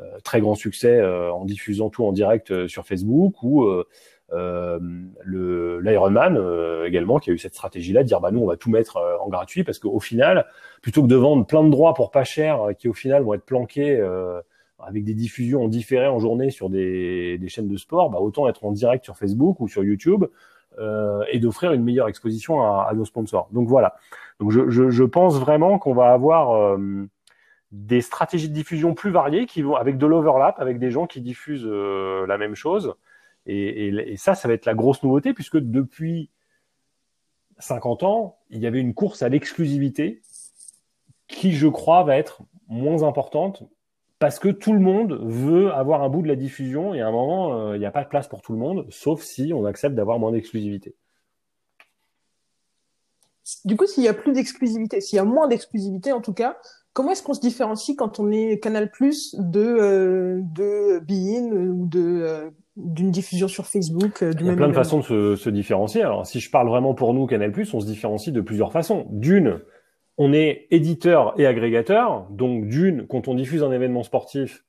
euh, 0.00 0.18
très 0.22 0.40
grand 0.40 0.54
succès 0.54 1.00
euh, 1.00 1.32
en 1.32 1.44
diffusant 1.44 1.90
tout 1.90 2.04
en 2.04 2.12
direct 2.12 2.52
euh, 2.52 2.68
sur 2.68 2.86
Facebook 2.86 3.42
ou 3.42 3.66
le 4.30 5.80
l'Ironman 5.80 6.38
également 6.84 7.18
qui 7.18 7.30
a 7.30 7.32
eu 7.32 7.38
cette 7.38 7.54
stratégie-là 7.54 8.02
de 8.02 8.08
dire 8.08 8.20
bah 8.20 8.30
nous 8.30 8.40
on 8.40 8.46
va 8.46 8.56
tout 8.58 8.70
mettre 8.70 8.98
en 9.22 9.28
gratuit 9.28 9.64
parce 9.64 9.78
qu'au 9.78 10.00
final 10.00 10.46
plutôt 10.82 11.02
que 11.02 11.08
de 11.08 11.16
vendre 11.16 11.46
plein 11.46 11.64
de 11.64 11.70
droits 11.70 11.94
pour 11.94 12.10
pas 12.10 12.24
cher 12.24 12.60
qui 12.78 12.88
au 12.88 12.92
final 12.92 13.22
vont 13.22 13.32
être 13.32 13.46
planqués 13.46 13.98
avec 14.78 15.04
des 15.04 15.14
diffusions 15.14 15.64
en 15.64 15.68
différé 15.68 16.06
en 16.06 16.18
journée 16.18 16.50
sur 16.50 16.68
des, 16.68 17.40
chaînes 17.48 17.68
de 17.68 17.76
sport, 17.78 18.10
bah 18.10 18.18
autant 18.18 18.48
être 18.48 18.66
en 18.66 18.72
direct 18.72 19.04
sur 19.04 19.16
Facebook 19.16 19.60
ou 19.60 19.68
sur 19.68 19.82
YouTube 19.82 20.24
euh, 20.24 20.28
et 21.30 21.38
d'offrir 21.38 21.72
une 21.72 21.82
meilleure 21.82 22.08
exposition 22.08 22.62
à, 22.62 22.86
à, 22.88 22.94
nos 22.94 23.04
sponsors. 23.04 23.48
Donc 23.52 23.68
voilà. 23.68 23.96
Donc 24.40 24.52
je, 24.52 24.68
je, 24.70 24.90
je 24.90 25.04
pense 25.04 25.38
vraiment 25.38 25.78
qu'on 25.78 25.94
va 25.94 26.12
avoir 26.12 26.52
euh, 26.52 27.08
des 27.72 28.00
stratégies 28.00 28.48
de 28.48 28.54
diffusion 28.54 28.94
plus 28.94 29.10
variées 29.10 29.46
qui 29.46 29.62
vont 29.62 29.76
avec 29.76 29.98
de 29.98 30.06
l'overlap, 30.06 30.60
avec 30.60 30.78
des 30.78 30.90
gens 30.90 31.06
qui 31.06 31.20
diffusent 31.20 31.66
euh, 31.66 32.26
la 32.26 32.38
même 32.38 32.54
chose. 32.54 32.94
Et, 33.46 33.88
et, 33.88 34.16
ça, 34.16 34.34
ça 34.34 34.46
va 34.46 34.54
être 34.54 34.66
la 34.66 34.74
grosse 34.74 35.02
nouveauté 35.02 35.32
puisque 35.32 35.58
depuis 35.58 36.30
50 37.58 38.02
ans, 38.02 38.38
il 38.50 38.60
y 38.60 38.66
avait 38.66 38.80
une 38.80 38.94
course 38.94 39.22
à 39.22 39.28
l'exclusivité 39.28 40.20
qui, 41.28 41.52
je 41.52 41.66
crois, 41.66 42.02
va 42.04 42.16
être 42.16 42.42
moins 42.68 43.02
importante 43.02 43.62
parce 44.18 44.38
que 44.38 44.48
tout 44.48 44.72
le 44.72 44.80
monde 44.80 45.20
veut 45.22 45.72
avoir 45.72 46.02
un 46.02 46.08
bout 46.08 46.22
de 46.22 46.28
la 46.28 46.36
diffusion 46.36 46.94
et 46.94 47.00
à 47.00 47.08
un 47.08 47.12
moment, 47.12 47.58
euh, 47.60 47.76
il 47.76 47.80
n'y 47.80 47.86
a 47.86 47.90
pas 47.90 48.04
de 48.04 48.08
place 48.08 48.28
pour 48.28 48.42
tout 48.42 48.52
le 48.52 48.58
monde, 48.58 48.86
sauf 48.90 49.22
si 49.22 49.52
on 49.54 49.64
accepte 49.64 49.94
d'avoir 49.94 50.18
moins 50.18 50.32
d'exclusivité. 50.32 50.94
Du 53.64 53.76
coup, 53.76 53.86
s'il 53.86 54.04
y 54.04 54.08
a 54.08 54.14
plus 54.14 54.32
d'exclusivité, 54.32 55.00
s'il 55.00 55.16
y 55.16 55.20
a 55.20 55.24
moins 55.24 55.48
d'exclusivité 55.48 56.12
en 56.12 56.20
tout 56.20 56.34
cas, 56.34 56.58
Comment 56.98 57.12
est-ce 57.12 57.22
qu'on 57.22 57.34
se 57.34 57.40
différencie 57.40 57.96
quand 57.96 58.18
on 58.18 58.32
est 58.32 58.58
Canal 58.58 58.90
Plus 58.90 59.36
de 59.38 59.60
euh, 59.60 60.40
de 60.42 60.98
Bein 60.98 61.48
ou 61.52 61.86
de 61.86 62.00
euh, 62.00 62.50
d'une 62.74 63.12
diffusion 63.12 63.46
sur 63.46 63.66
Facebook 63.66 64.20
euh, 64.20 64.32
Il 64.40 64.46
y 64.46 64.50
a 64.50 64.56
plein 64.56 64.66
de 64.66 64.72
façons 64.72 64.98
de 64.98 65.04
se, 65.04 65.36
se, 65.36 65.48
différencier. 65.48 66.02
Alors, 66.02 66.26
si 66.26 66.40
je 66.40 66.50
parle 66.50 66.66
vraiment 66.66 66.94
pour 66.94 67.14
nous 67.14 67.26
Canal 67.26 67.52
Plus, 67.52 67.72
on 67.72 67.78
se 67.78 67.86
différencie 67.86 68.34
de 68.34 68.40
plusieurs 68.40 68.72
façons. 68.72 69.06
D'une, 69.10 69.60
on 70.18 70.32
est 70.32 70.66
éditeur 70.70 71.32
et 71.40 71.46
agrégateur. 71.46 72.26
Donc, 72.30 72.66
d'une, 72.66 73.06
quand 73.06 73.28
on 73.28 73.34
diffuse 73.34 73.62
un 73.62 73.72
événement 73.72 74.02
sportif, 74.02 74.64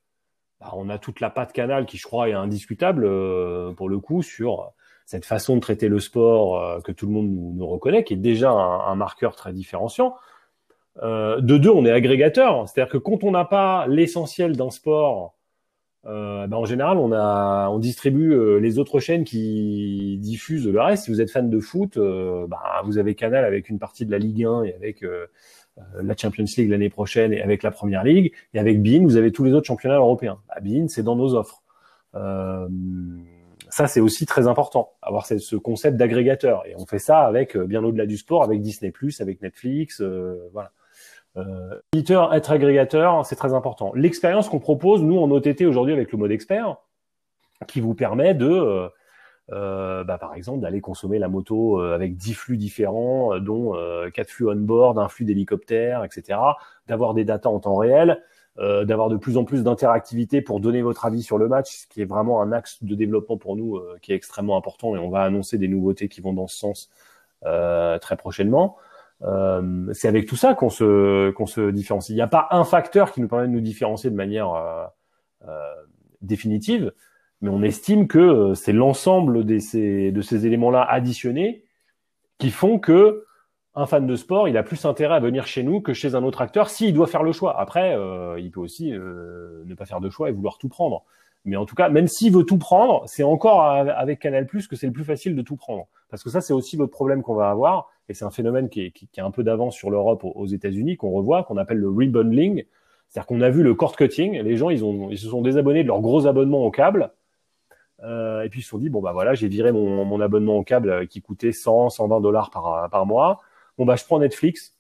bah, 0.62 0.72
on 0.74 0.90
a 0.90 0.98
toute 0.98 1.20
la 1.20 1.30
patte 1.30 1.52
Canal 1.52 1.86
qui, 1.86 1.98
je 1.98 2.04
crois, 2.04 2.30
est 2.30 2.34
indiscutable 2.34 3.04
euh, 3.06 3.74
pour 3.74 3.90
le 3.90 4.00
coup 4.00 4.22
sur 4.22 4.72
cette 5.06 5.26
façon 5.26 5.56
de 5.56 5.60
traiter 5.60 5.88
le 5.88 6.00
sport 6.00 6.62
euh, 6.62 6.80
que 6.82 6.92
tout 6.92 7.08
le 7.08 7.12
monde 7.12 7.30
nous, 7.30 7.68
reconnaît, 7.68 8.04
qui 8.04 8.14
est 8.14 8.18
déjà 8.18 8.52
un, 8.52 8.92
un 8.92 8.96
marqueur 8.96 9.36
très 9.36 9.52
différenciant. 9.52 10.16
Euh, 11.02 11.42
de 11.42 11.58
deux, 11.58 11.70
on 11.70 11.86
est 11.86 11.92
agrégateur, 11.92 12.68
c'est-à-dire 12.68 12.92
que 12.92 12.98
quand 12.98 13.24
on 13.24 13.32
n'a 13.32 13.46
pas 13.46 13.88
l'essentiel 13.88 14.56
d'un 14.56 14.70
sport, 14.70 15.36
euh, 16.06 16.48
ben 16.48 16.58
en 16.58 16.66
général, 16.66 16.98
on 16.98 17.12
a, 17.12 17.70
on 17.70 17.78
distribue 17.78 18.32
euh, 18.34 18.60
les 18.60 18.80
autres 18.80 19.00
chaînes 19.00 19.26
qui 19.26 20.18
diffusent 20.20 20.68
le 20.68 20.80
reste. 20.80 21.06
Si 21.06 21.12
vous 21.12 21.22
êtes 21.22 21.32
fan 21.32 21.50
de 21.50 21.60
foot, 21.60 21.98
euh, 21.98 22.48
ben, 22.48 22.58
vous 22.86 22.98
avez 22.98 23.16
Canal 23.16 23.44
avec 23.44 23.70
une 23.70 23.80
partie 23.80 24.06
de 24.06 24.12
la 24.12 24.18
Ligue 24.18 24.46
1 24.46 24.64
et 24.64 24.74
avec 24.74 25.04
euh, 25.04 25.28
la 26.02 26.16
Champions 26.16 26.46
League 26.58 26.70
l'année 26.70 26.90
prochaine 26.90 27.34
et 27.34 27.42
avec 27.42 27.64
la 27.64 27.72
Première 27.72 28.04
Ligue. 28.04 28.34
Et 28.54 28.60
avec 28.60 28.82
Bein, 28.82 29.04
vous 29.04 29.18
avez 29.18 29.32
tous 29.32 29.44
les 29.44 29.54
autres 29.54 29.68
championnats 29.68 29.98
européens. 29.98 30.40
Bah, 30.48 30.62
Bein, 30.62 30.88
c'est 30.88 31.04
dans 31.04 31.16
nos 31.16 31.36
offres. 31.36 31.62
ça, 33.70 33.88
c'est 33.88 34.00
aussi 34.00 34.26
très 34.26 34.48
important, 34.48 34.94
avoir 35.02 35.26
ce 35.26 35.56
concept 35.58 35.98
d'agrégateur. 35.98 36.66
Et 36.66 36.76
on 36.78 36.86
fait 36.86 37.00
ça 37.00 37.20
avec 37.20 37.58
bien 37.58 37.84
au-delà 37.84 38.06
du 38.06 38.18
sport, 38.18 38.44
avec 38.44 38.62
Disney+, 38.62 38.94
avec 39.20 39.42
Netflix, 39.42 40.02
voilà. 40.54 40.72
Euh, 41.38 41.80
éditeur, 41.94 42.34
être 42.34 42.52
agrégateur, 42.52 43.26
c'est 43.26 43.36
très 43.36 43.54
important. 43.54 43.92
L'expérience 43.96 44.50
qu'on 44.50 44.60
propose, 44.60 45.04
nous, 45.04 45.20
en 45.20 45.30
OTT 45.32 45.66
aujourd'hui 45.66 45.94
avec 45.94 46.12
le 46.12 46.18
mode 46.18 46.32
expert, 46.32 46.78
qui 47.68 47.82
vous 47.82 47.94
permet 47.94 48.34
de, 48.34 48.50
euh, 48.50 48.90
euh, 49.52 50.04
bah, 50.04 50.18
par 50.18 50.36
exemple, 50.36 50.60
d'aller 50.60 50.82
consommer 50.82 51.20
la 51.20 51.28
moto 51.28 51.82
euh, 51.82 51.96
avec 51.96 52.16
10 52.18 52.34
flux 52.34 52.58
différents, 52.58 53.34
euh, 53.34 53.40
dont 53.40 53.76
euh, 53.76 54.10
4 54.12 54.30
flux 54.30 54.50
on-board, 54.50 55.00
un 55.00 55.08
flux 55.08 55.26
d'hélicoptère, 55.26 56.04
etc., 56.04 56.40
d'avoir 56.88 57.14
des 57.14 57.26
datas 57.26 57.50
en 57.50 57.60
temps 57.60 57.76
réel, 57.76 58.22
d'avoir 58.58 59.08
de 59.08 59.16
plus 59.16 59.38
en 59.38 59.46
plus 59.46 59.64
d'interactivité 59.64 60.42
pour 60.42 60.60
donner 60.60 60.82
votre 60.82 61.06
avis 61.06 61.24
sur 61.24 61.38
le 61.38 61.48
match, 61.48 61.84
ce 61.84 61.88
qui 61.88 62.02
est 62.02 62.06
vraiment 62.06 62.42
un 62.42 62.52
axe 62.52 62.84
de 62.84 62.94
développement 62.94 63.38
pour 63.38 63.56
nous 63.56 63.80
qui 64.02 64.12
est 64.12 64.16
extrêmement 64.16 64.58
important 64.58 64.98
et 64.98 65.00
on 65.00 65.10
va 65.10 65.22
annoncer 65.22 65.58
des 65.58 65.70
nouveautés 65.70 66.10
qui 66.10 66.20
vont 66.20 66.34
dans 66.34 66.48
ce 66.48 66.58
sens 66.58 66.90
très 67.42 68.18
prochainement. 68.18 68.76
Euh, 69.24 69.92
c'est 69.94 70.08
avec 70.08 70.28
tout 70.28 70.36
ça 70.36 70.54
qu'on 70.54 70.70
se 70.70 71.32
qu'on 71.32 71.46
se 71.46 71.72
différencie. 71.72 72.12
Il 72.12 72.16
n'y 72.16 72.22
a 72.22 72.28
pas 72.28 72.48
un 72.52 72.64
facteur 72.64 73.12
qui 73.12 73.22
nous 73.22 73.28
permet 73.28 73.48
de 73.48 73.54
nous 73.54 73.62
différencier 73.62 74.10
de 74.10 74.16
manière 74.16 74.54
euh, 74.54 74.86
euh, 75.48 75.76
définitive, 76.22 76.94
mais 77.42 77.50
on 77.50 77.62
estime 77.62 78.08
que 78.08 78.20
euh, 78.20 78.54
c'est 78.56 78.74
l'ensemble 78.74 79.46
de 79.46 79.60
ces 79.60 80.12
de 80.12 80.22
ces 80.22 80.46
éléments-là 80.46 80.84
additionnés 80.84 81.66
qui 82.38 82.52
font 82.52 82.80
que 82.80 83.26
un 83.76 83.86
fan 83.86 84.08
de 84.08 84.16
sport, 84.16 84.48
il 84.48 84.58
a 84.58 84.64
plus 84.64 84.86
intérêt 84.86 85.16
à 85.16 85.20
venir 85.20 85.46
chez 85.48 85.64
nous 85.64 85.80
que 85.82 85.94
chez 85.94 86.16
un 86.16 86.24
autre 86.24 86.42
acteur 86.42 86.70
s'il 86.70 86.94
doit 86.94 87.08
faire 87.08 87.24
le 87.24 87.32
choix. 87.32 87.60
Après, 87.60 87.96
euh, 87.96 88.40
il 88.40 88.52
peut 88.52 88.60
aussi 88.60 88.92
ne 88.92 89.74
pas 89.76 89.86
faire 89.86 90.02
de 90.02 90.10
choix 90.10 90.30
et 90.30 90.32
vouloir 90.32 90.58
tout 90.58 90.70
prendre. 90.70 91.06
Mais 91.46 91.56
en 91.56 91.66
tout 91.66 91.76
cas, 91.76 91.90
même 91.90 92.08
s'il 92.08 92.34
veut 92.34 92.44
tout 92.44 92.58
prendre, 92.58 93.04
c'est 93.08 93.24
encore 93.24 93.64
avec 93.64 94.20
Canal 94.20 94.46
Plus 94.46 94.68
que 94.68 94.76
c'est 94.76 94.88
le 94.88 94.94
plus 94.94 95.04
facile 95.04 95.36
de 95.36 95.42
tout 95.42 95.56
prendre. 95.56 95.88
Parce 96.10 96.24
que 96.24 96.30
ça, 96.30 96.42
c'est 96.42 96.54
aussi 96.54 96.76
votre 96.76 96.92
problème 96.92 97.22
qu'on 97.22 97.36
va 97.36 97.50
avoir, 97.50 97.90
et 98.10 98.14
c'est 98.14 98.26
un 98.26 98.32
phénomène 98.32 98.70
qui 98.70 98.82
est, 98.82 98.92
qui, 98.92 99.08
qui 99.08 99.20
est 99.20 99.24
un 99.24 99.32
peu 99.32 99.44
d'avance 99.44 99.76
sur 99.76 99.90
l'Europe 99.90 100.24
aux, 100.24 100.46
États-Unis, 100.46 100.98
qu'on 100.98 101.12
revoit, 101.12 101.44
qu'on 101.44 101.58
appelle 101.58 101.78
le 101.78 101.90
rebundling. 101.90 102.66
C'est-à-dire 103.08 103.28
qu'on 103.28 103.42
a 103.42 103.50
vu 103.50 103.64
le 103.64 103.74
cord 103.74 103.96
cutting. 103.96 104.40
Les 104.42 104.58
gens, 104.58 104.70
ils, 104.70 104.84
ont, 104.84 105.10
ils 105.10 105.18
se 105.18 105.30
sont 105.30 105.42
désabonnés 105.42 105.84
de 105.84 105.88
leurs 105.88 106.02
gros 106.02 106.28
abonnements 106.28 106.66
au 106.66 106.72
câble. 106.72 107.12
Euh, 108.04 108.44
et 108.44 108.50
puis 108.50 108.62
ils 108.62 108.64
se 108.64 108.70
sont 108.70 108.78
dit 108.78 108.90
bon 108.90 109.02
bah 109.02 109.12
voilà, 109.12 109.34
j'ai 109.34 109.50
viré 109.50 109.74
mon, 109.74 110.06
mon 110.06 110.22
abonnement 110.22 110.56
au 110.56 110.64
câble 110.64 111.08
qui 111.08 111.22
coûtait 111.22 111.52
100, 111.52 111.90
120 111.90 112.22
dollars 112.22 112.50
par, 112.50 112.90
par 112.90 113.06
mois. 113.06 113.42
Bon 113.78 113.86
bah 113.86 113.98
je 113.98 114.06
prends 114.06 114.20
Netflix 114.20 114.79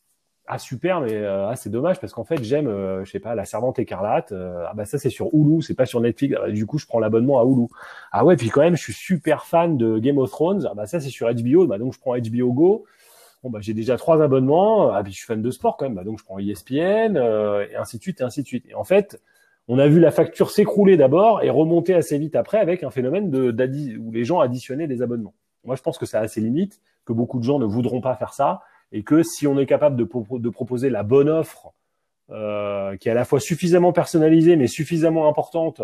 ah 0.51 0.57
super 0.57 0.99
mais 0.99 1.13
euh, 1.13 1.47
ah, 1.47 1.55
c'est 1.55 1.69
dommage 1.69 1.99
parce 1.99 2.11
qu'en 2.11 2.23
fait 2.23 2.43
j'aime 2.43 2.67
euh, 2.67 3.05
je 3.05 3.11
sais 3.11 3.19
pas 3.19 3.35
la 3.35 3.45
servante 3.45 3.77
écarlate 3.77 4.31
euh, 4.31 4.65
ah 4.67 4.73
bah 4.73 4.83
ça 4.85 4.97
c'est 4.97 5.11
sur 5.11 5.29
Hulu 5.31 5.61
c'est 5.61 5.75
pas 5.75 5.85
sur 5.85 6.01
Netflix 6.01 6.35
ah, 6.35 6.47
bah, 6.47 6.51
du 6.51 6.65
coup 6.65 6.79
je 6.79 6.87
prends 6.87 6.97
l'abonnement 6.97 7.39
à 7.39 7.45
Hulu. 7.45 7.67
Ah 8.11 8.25
ouais 8.25 8.35
puis 8.35 8.49
quand 8.49 8.61
même 8.61 8.75
je 8.75 8.81
suis 8.81 8.93
super 8.93 9.45
fan 9.45 9.77
de 9.77 9.99
Game 9.99 10.17
of 10.17 10.31
Thrones 10.31 10.67
ah 10.69 10.73
bah 10.73 10.87
ça 10.87 10.99
c'est 10.99 11.09
sur 11.11 11.31
HBO 11.31 11.67
bah 11.67 11.77
donc 11.77 11.93
je 11.93 11.99
prends 11.99 12.17
HBO 12.17 12.51
Go. 12.51 12.85
Bon 13.43 13.51
bah 13.51 13.59
j'ai 13.61 13.75
déjà 13.75 13.95
trois 13.95 14.23
abonnements 14.23 14.91
ah 14.91 15.03
puis 15.03 15.13
je 15.13 15.17
suis 15.17 15.27
fan 15.27 15.39
de 15.39 15.51
sport 15.51 15.77
quand 15.77 15.85
même 15.85 15.93
bah 15.93 16.03
donc 16.03 16.17
je 16.17 16.25
prends 16.25 16.39
ESPN 16.39 17.15
et 17.15 17.75
ainsi 17.75 17.97
de 17.97 18.01
suite 18.01 18.19
et 18.19 18.23
ainsi 18.23 18.41
de 18.41 18.47
suite. 18.47 18.65
Et 18.67 18.73
en 18.73 18.83
fait 18.83 19.21
on 19.67 19.77
a 19.77 19.87
vu 19.87 19.99
la 19.99 20.09
facture 20.09 20.49
s'écrouler 20.49 20.97
d'abord 20.97 21.43
et 21.43 21.51
remonter 21.51 21.93
assez 21.93 22.17
vite 22.17 22.35
après 22.35 22.57
avec 22.57 22.83
un 22.83 22.89
phénomène 22.89 23.29
de 23.29 23.97
où 23.99 24.11
les 24.11 24.25
gens 24.25 24.39
additionnaient 24.39 24.87
des 24.87 25.03
abonnements. 25.03 25.35
Moi 25.63 25.75
je 25.75 25.83
pense 25.83 25.99
que 25.99 26.07
ça 26.07 26.21
a 26.21 26.27
ses 26.27 26.41
limites 26.41 26.81
que 27.05 27.13
beaucoup 27.13 27.37
de 27.37 27.43
gens 27.43 27.59
ne 27.59 27.65
voudront 27.65 28.01
pas 28.01 28.15
faire 28.15 28.33
ça 28.33 28.61
et 28.91 29.03
que 29.03 29.23
si 29.23 29.47
on 29.47 29.57
est 29.59 29.65
capable 29.65 29.95
de, 29.95 30.49
proposer 30.49 30.89
la 30.89 31.03
bonne 31.03 31.29
offre 31.29 31.73
euh, 32.31 32.95
qui 32.97 33.07
est 33.07 33.11
à 33.11 33.15
la 33.15 33.25
fois 33.25 33.39
suffisamment 33.39 33.91
personnalisée 33.91 34.55
mais 34.55 34.67
suffisamment 34.67 35.27
importante 35.27 35.81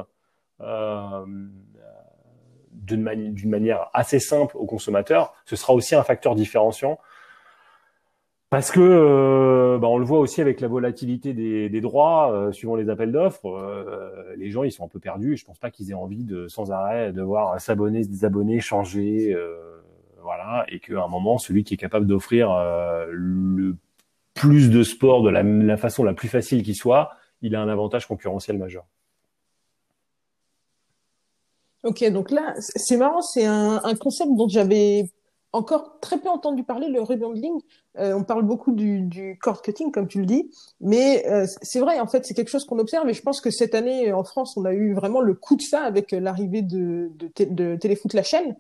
euh, 0.61 1.25
d'une 2.71 3.01
manière 3.49 3.89
assez 3.93 4.19
simple 4.19 4.55
au 4.57 4.65
consommateur, 4.65 5.33
ce 5.45 5.55
sera 5.55 5.73
aussi 5.73 5.95
un 5.95 6.03
facteur 6.03 6.35
différenciant 6.35 6.99
parce 8.51 8.71
que 8.71 8.79
euh, 8.79 9.77
bah 9.79 9.87
on 9.87 9.97
le 9.97 10.05
voit 10.05 10.19
aussi 10.19 10.39
avec 10.39 10.61
la 10.61 10.67
volatilité 10.67 11.33
des, 11.33 11.81
droits 11.81 12.31
euh, 12.31 12.51
suivant 12.51 12.75
les 12.75 12.89
appels 12.89 13.11
d'offres, 13.11 13.49
euh, 13.49 14.33
les 14.37 14.51
gens 14.51 14.63
ils 14.63 14.71
sont 14.71 14.85
un 14.85 14.87
peu 14.87 14.99
perdus 14.99 15.35
je 15.35 15.45
pense 15.45 15.57
pas 15.57 15.71
qu'ils 15.71 15.91
aient 15.91 15.95
envie 15.95 16.23
de 16.23 16.47
sans 16.47 16.71
arrêt 16.71 17.11
de 17.11 17.21
voir 17.21 17.59
s'abonner, 17.59 18.03
se 18.03 18.09
désabonner, 18.09 18.59
changer. 18.59 19.33
Euh, 19.33 19.81
voilà, 20.25 20.65
et 20.69 20.79
qu'à 20.79 21.03
un 21.03 21.07
moment, 21.07 21.37
celui 21.37 21.63
qui 21.63 21.75
est 21.75 21.77
capable 21.77 22.07
d'offrir 22.07 22.51
euh, 22.51 23.05
le 23.11 23.77
plus 24.33 24.71
de 24.71 24.81
sport 24.81 25.21
de 25.21 25.29
la, 25.29 25.77
façon 25.77 26.03
la 26.03 26.15
plus 26.15 26.27
facile 26.27 26.63
qui 26.63 26.73
soit, 26.73 27.11
il 27.43 27.55
a 27.55 27.61
un 27.61 27.69
avantage 27.69 28.07
concurrentiel 28.07 28.57
majeur. 28.57 28.85
Ok, 31.83 32.03
donc 32.09 32.31
là, 32.31 32.55
c'est 32.57 32.97
marrant, 32.97 33.21
c'est 33.21 33.45
un, 33.45 33.79
concept 33.99 34.31
dont 34.35 34.49
j'avais 34.49 35.05
encore 35.53 35.99
très 36.01 36.17
peu 36.17 36.27
entendu 36.27 36.63
parler, 36.63 36.89
le 36.89 37.01
rebundling. 37.01 37.61
Euh, 37.99 38.13
on 38.13 38.23
parle 38.23 38.43
beaucoup 38.43 38.71
du, 38.71 39.37
cord 39.39 39.61
cutting, 39.61 39.91
comme 39.91 40.07
tu 40.07 40.19
le 40.19 40.25
dis, 40.25 40.49
mais 40.81 41.23
euh, 41.27 41.45
c'est 41.61 41.79
vrai, 41.79 41.99
en 41.99 42.07
fait, 42.07 42.25
c'est 42.25 42.33
quelque 42.33 42.49
chose 42.49 42.65
qu'on 42.65 42.79
observe, 42.79 43.07
et 43.07 43.13
je 43.13 43.21
pense 43.21 43.41
que 43.41 43.51
cette 43.51 43.75
année, 43.75 44.11
en 44.11 44.23
France, 44.23 44.57
on 44.57 44.65
a 44.65 44.73
eu 44.73 44.93
vraiment 44.95 45.21
le 45.21 45.35
coup 45.35 45.55
de 45.55 45.61
ça 45.61 45.83
avec 45.83 46.11
l'arrivée 46.11 46.63
de, 46.63 47.11
Téléfoot 47.75 48.11
La 48.15 48.23
Chaîne, 48.23 48.55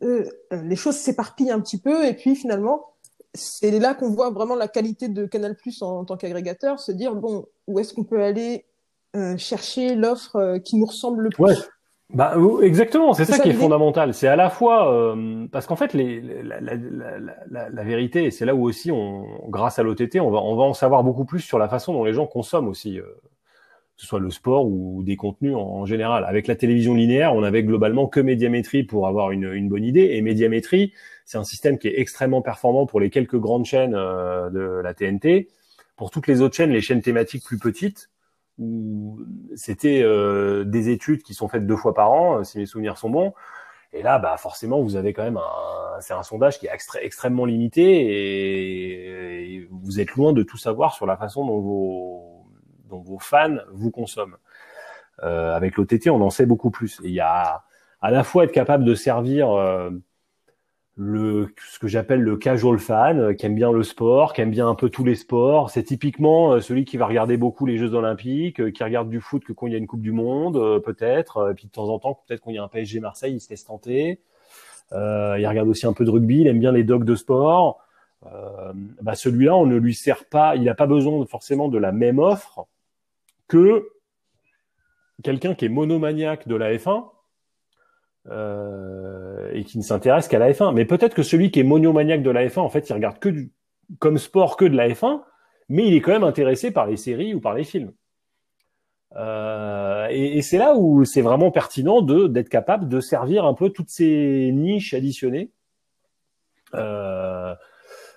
les 0.00 0.76
choses 0.76 0.96
s'éparpillent 0.96 1.50
un 1.50 1.60
petit 1.60 1.80
peu 1.80 2.04
et 2.04 2.14
puis 2.14 2.36
finalement 2.36 2.92
c'est 3.34 3.78
là 3.78 3.94
qu'on 3.94 4.10
voit 4.10 4.30
vraiment 4.30 4.54
la 4.54 4.68
qualité 4.68 5.08
de 5.08 5.26
Canal 5.26 5.56
Plus 5.56 5.82
en, 5.82 6.04
tant 6.04 6.16
qu'agrégateur, 6.16 6.80
se 6.80 6.92
dire 6.92 7.14
bon 7.14 7.46
où 7.66 7.78
est-ce 7.78 7.94
qu'on 7.94 8.04
peut 8.04 8.22
aller 8.22 8.64
euh, 9.14 9.36
chercher 9.36 9.94
l'offre 9.94 10.36
euh, 10.36 10.58
qui 10.58 10.76
nous 10.76 10.86
ressemble 10.86 11.22
le 11.22 11.30
plus? 11.30 11.44
Ouais. 11.44 11.54
Bah 12.14 12.36
exactement, 12.62 13.14
c'est 13.14 13.24
ça, 13.24 13.40
qui 13.40 13.48
est 13.48 13.52
fondamental. 13.52 14.14
C'est 14.14 14.28
à 14.28 14.36
la 14.36 14.48
fois 14.48 15.16
parce 15.50 15.66
qu'en 15.66 15.74
fait 15.74 15.92
les, 15.92 16.20
la, 16.20 16.60
la, 16.60 16.76
la, 16.76 17.68
la, 17.68 17.82
vérité, 17.82 18.26
et 18.26 18.30
c'est 18.30 18.44
là 18.44 18.54
où 18.54 18.64
aussi 18.64 18.92
on, 18.92 19.26
grâce 19.48 19.80
à 19.80 19.82
l'OTT, 19.82 20.20
on 20.20 20.30
va 20.30 20.38
on 20.38 20.54
va 20.54 20.62
en 20.62 20.72
savoir 20.72 21.02
beaucoup 21.02 21.24
plus 21.24 21.40
sur 21.40 21.58
la 21.58 21.68
façon 21.68 21.92
dont 21.92 22.04
les 22.04 22.12
gens 22.12 22.28
consomment 22.28 22.68
aussi 22.68 23.00
que 23.96 24.02
ce 24.02 24.08
soit 24.08 24.20
le 24.20 24.30
sport 24.30 24.66
ou 24.66 25.02
des 25.02 25.16
contenus 25.16 25.54
en, 25.56 25.86
général. 25.86 26.24
Avec 26.26 26.46
la 26.46 26.54
télévision 26.54 26.94
linéaire, 26.94 27.34
on 27.34 27.42
avait 27.42 27.62
globalement 27.62 28.06
que 28.06 28.20
médiamétrie 28.20 28.84
pour 28.84 29.06
avoir 29.06 29.30
une, 29.30 29.68
bonne 29.68 29.84
idée. 29.84 30.10
Et 30.12 30.22
médiamétrie, 30.22 30.92
c'est 31.24 31.38
un 31.38 31.44
système 31.44 31.78
qui 31.78 31.88
est 31.88 31.98
extrêmement 31.98 32.42
performant 32.42 32.86
pour 32.86 33.00
les 33.00 33.08
quelques 33.08 33.38
grandes 33.38 33.64
chaînes 33.64 33.94
euh, 33.94 34.50
de 34.50 34.60
la 34.60 34.92
TNT. 34.92 35.48
Pour 35.96 36.10
toutes 36.10 36.26
les 36.26 36.42
autres 36.42 36.54
chaînes, 36.54 36.70
les 36.70 36.82
chaînes 36.82 37.00
thématiques 37.00 37.44
plus 37.44 37.58
petites, 37.58 38.10
où 38.58 39.20
c'était 39.54 40.02
euh, 40.02 40.64
des 40.64 40.90
études 40.90 41.22
qui 41.22 41.32
sont 41.32 41.48
faites 41.48 41.66
deux 41.66 41.76
fois 41.76 41.94
par 41.94 42.12
an, 42.12 42.44
si 42.44 42.58
mes 42.58 42.66
souvenirs 42.66 42.98
sont 42.98 43.08
bons. 43.08 43.32
Et 43.94 44.02
là, 44.02 44.18
bah 44.18 44.36
forcément, 44.36 44.82
vous 44.82 44.96
avez 44.96 45.14
quand 45.14 45.22
même 45.22 45.38
un, 45.38 46.00
c'est 46.00 46.12
un 46.12 46.22
sondage 46.22 46.58
qui 46.58 46.66
est 46.66 46.70
extrêmement 47.00 47.44
limité 47.46 47.82
et, 47.82 49.68
vous 49.70 50.00
êtes 50.00 50.14
loin 50.16 50.32
de 50.32 50.42
tout 50.42 50.56
savoir 50.56 50.94
sur 50.94 51.06
la 51.06 51.16
façon 51.16 51.46
dont 51.46 51.60
vos 51.60 52.35
dont 52.86 53.00
vos 53.00 53.18
fans 53.18 53.56
vous 53.72 53.90
consomment. 53.90 54.36
Euh, 55.22 55.54
avec 55.54 55.76
l'OTT, 55.76 56.08
on 56.08 56.20
en 56.20 56.30
sait 56.30 56.46
beaucoup 56.46 56.70
plus. 56.70 57.00
Et 57.04 57.08
il 57.08 57.14
y 57.14 57.20
a 57.20 57.64
à 58.00 58.10
la 58.10 58.24
fois 58.24 58.44
être 58.44 58.52
capable 58.52 58.84
de 58.84 58.94
servir 58.94 59.50
euh, 59.50 59.90
le 60.96 61.48
ce 61.70 61.78
que 61.78 61.88
j'appelle 61.88 62.20
le 62.20 62.36
casual 62.36 62.78
fan, 62.78 63.18
euh, 63.18 63.34
qui 63.34 63.46
aime 63.46 63.54
bien 63.54 63.72
le 63.72 63.82
sport, 63.82 64.32
qui 64.34 64.42
aime 64.42 64.50
bien 64.50 64.68
un 64.68 64.74
peu 64.74 64.90
tous 64.90 65.04
les 65.04 65.14
sports. 65.14 65.70
C'est 65.70 65.84
typiquement 65.84 66.52
euh, 66.52 66.60
celui 66.60 66.84
qui 66.84 66.96
va 66.96 67.06
regarder 67.06 67.36
beaucoup 67.36 67.66
les 67.66 67.78
Jeux 67.78 67.94
Olympiques, 67.94 68.72
qui 68.72 68.84
regarde 68.84 69.08
du 69.08 69.20
foot 69.20 69.44
que 69.44 69.52
quand 69.52 69.66
il 69.66 69.72
y 69.72 69.76
a 69.76 69.78
une 69.78 69.86
Coupe 69.86 70.02
du 70.02 70.12
Monde, 70.12 70.82
peut-être. 70.82 71.50
Et 71.50 71.54
puis 71.54 71.66
de 71.66 71.72
temps 71.72 71.88
en 71.88 71.98
temps, 71.98 72.20
peut-être 72.26 72.40
quand 72.40 72.50
il 72.50 72.56
y 72.56 72.58
a 72.58 72.64
un 72.64 72.68
PSG 72.68 73.00
Marseille, 73.00 73.34
il 73.34 73.40
se 73.40 73.50
laisse 73.50 73.64
tenter. 73.64 74.20
Euh, 74.92 75.36
il 75.38 75.46
regarde 75.46 75.68
aussi 75.68 75.86
un 75.86 75.92
peu 75.92 76.04
de 76.04 76.10
rugby, 76.10 76.40
il 76.40 76.46
aime 76.46 76.60
bien 76.60 76.72
les 76.72 76.84
dogs 76.84 77.04
de 77.04 77.14
sport. 77.14 77.80
Euh, 78.26 78.72
bah 79.02 79.14
celui-là, 79.14 79.56
on 79.56 79.66
ne 79.66 79.76
lui 79.76 79.94
sert 79.94 80.24
pas, 80.26 80.56
il 80.56 80.64
n'a 80.64 80.74
pas 80.74 80.86
besoin 80.86 81.24
forcément 81.26 81.68
de 81.68 81.78
la 81.78 81.92
même 81.92 82.18
offre 82.18 82.66
que 83.48 83.88
quelqu'un 85.22 85.54
qui 85.54 85.64
est 85.64 85.70
monomaniaque 85.70 86.46
de 86.48 86.56
la 86.56 86.74
F1 86.74 87.08
euh, 88.28 89.50
et 89.52 89.64
qui 89.64 89.78
ne 89.78 89.82
s'intéresse 89.82 90.28
qu'à 90.28 90.38
la 90.38 90.52
F1. 90.52 90.74
Mais 90.74 90.84
peut-être 90.84 91.14
que 91.14 91.22
celui 91.22 91.50
qui 91.50 91.60
est 91.60 91.64
monomaniaque 91.64 92.22
de 92.22 92.30
la 92.30 92.46
F1, 92.46 92.60
en 92.60 92.68
fait, 92.68 92.88
il 92.88 92.92
regarde 92.92 93.18
que 93.18 93.28
du, 93.28 93.52
comme 93.98 94.18
sport 94.18 94.56
que 94.56 94.64
de 94.64 94.76
la 94.76 94.88
F1, 94.88 95.22
mais 95.68 95.86
il 95.86 95.94
est 95.94 96.00
quand 96.00 96.12
même 96.12 96.24
intéressé 96.24 96.70
par 96.70 96.86
les 96.86 96.96
séries 96.96 97.34
ou 97.34 97.40
par 97.40 97.54
les 97.54 97.64
films. 97.64 97.92
Euh, 99.14 100.08
et, 100.10 100.42
c'est 100.42 100.58
là 100.58 100.74
où 100.76 101.04
c'est 101.04 101.22
vraiment 101.22 101.50
pertinent 101.50 102.02
de 102.02 102.26
d'être 102.26 102.48
capable 102.48 102.88
de 102.88 103.00
servir 103.00 103.46
un 103.46 103.54
peu 103.54 103.70
toutes 103.70 103.88
ces 103.88 104.50
niches 104.52 104.94
additionnées. 104.94 105.52
Euh, 106.74 107.54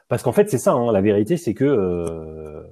parce 0.07 0.23
qu'en 0.23 0.31
fait, 0.31 0.49
c'est 0.49 0.57
ça, 0.57 0.73
hein, 0.73 0.91
la 0.91 1.01
vérité, 1.01 1.37
c'est 1.37 1.53
que 1.53 1.63
euh, 1.65 2.63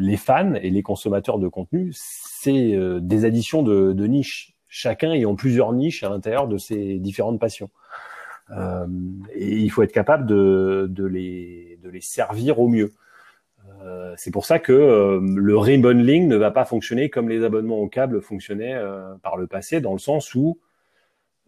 les 0.00 0.16
fans 0.16 0.54
et 0.54 0.70
les 0.70 0.82
consommateurs 0.82 1.38
de 1.38 1.48
contenu, 1.48 1.92
c'est 1.94 2.74
euh, 2.74 3.00
des 3.00 3.24
additions 3.24 3.62
de, 3.62 3.92
de, 3.92 4.06
niches, 4.06 4.54
chacun 4.68 5.12
ayant 5.12 5.34
plusieurs 5.34 5.72
niches 5.72 6.02
à 6.02 6.08
l'intérieur 6.08 6.48
de 6.48 6.58
ses 6.58 6.98
différentes 6.98 7.40
passions. 7.40 7.70
Euh, 8.50 8.86
et 9.32 9.56
il 9.58 9.68
faut 9.70 9.82
être 9.82 9.92
capable 9.92 10.26
de, 10.26 10.86
de, 10.90 11.04
les, 11.04 11.78
de 11.82 11.90
les 11.90 12.00
servir 12.00 12.58
au 12.58 12.68
mieux. 12.68 12.92
Euh, 13.82 14.14
c'est 14.16 14.32
pour 14.32 14.46
ça 14.46 14.58
que 14.58 14.72
euh, 14.72 15.20
le 15.22 15.56
rebundling 15.56 16.26
ne 16.26 16.36
va 16.36 16.50
pas 16.50 16.64
fonctionner 16.64 17.10
comme 17.10 17.28
les 17.28 17.44
abonnements 17.44 17.78
au 17.78 17.88
câble 17.88 18.20
fonctionnaient 18.20 18.76
par 19.22 19.36
le 19.36 19.46
passé, 19.46 19.80
dans 19.80 19.92
le 19.92 19.98
sens 19.98 20.34
où 20.34 20.58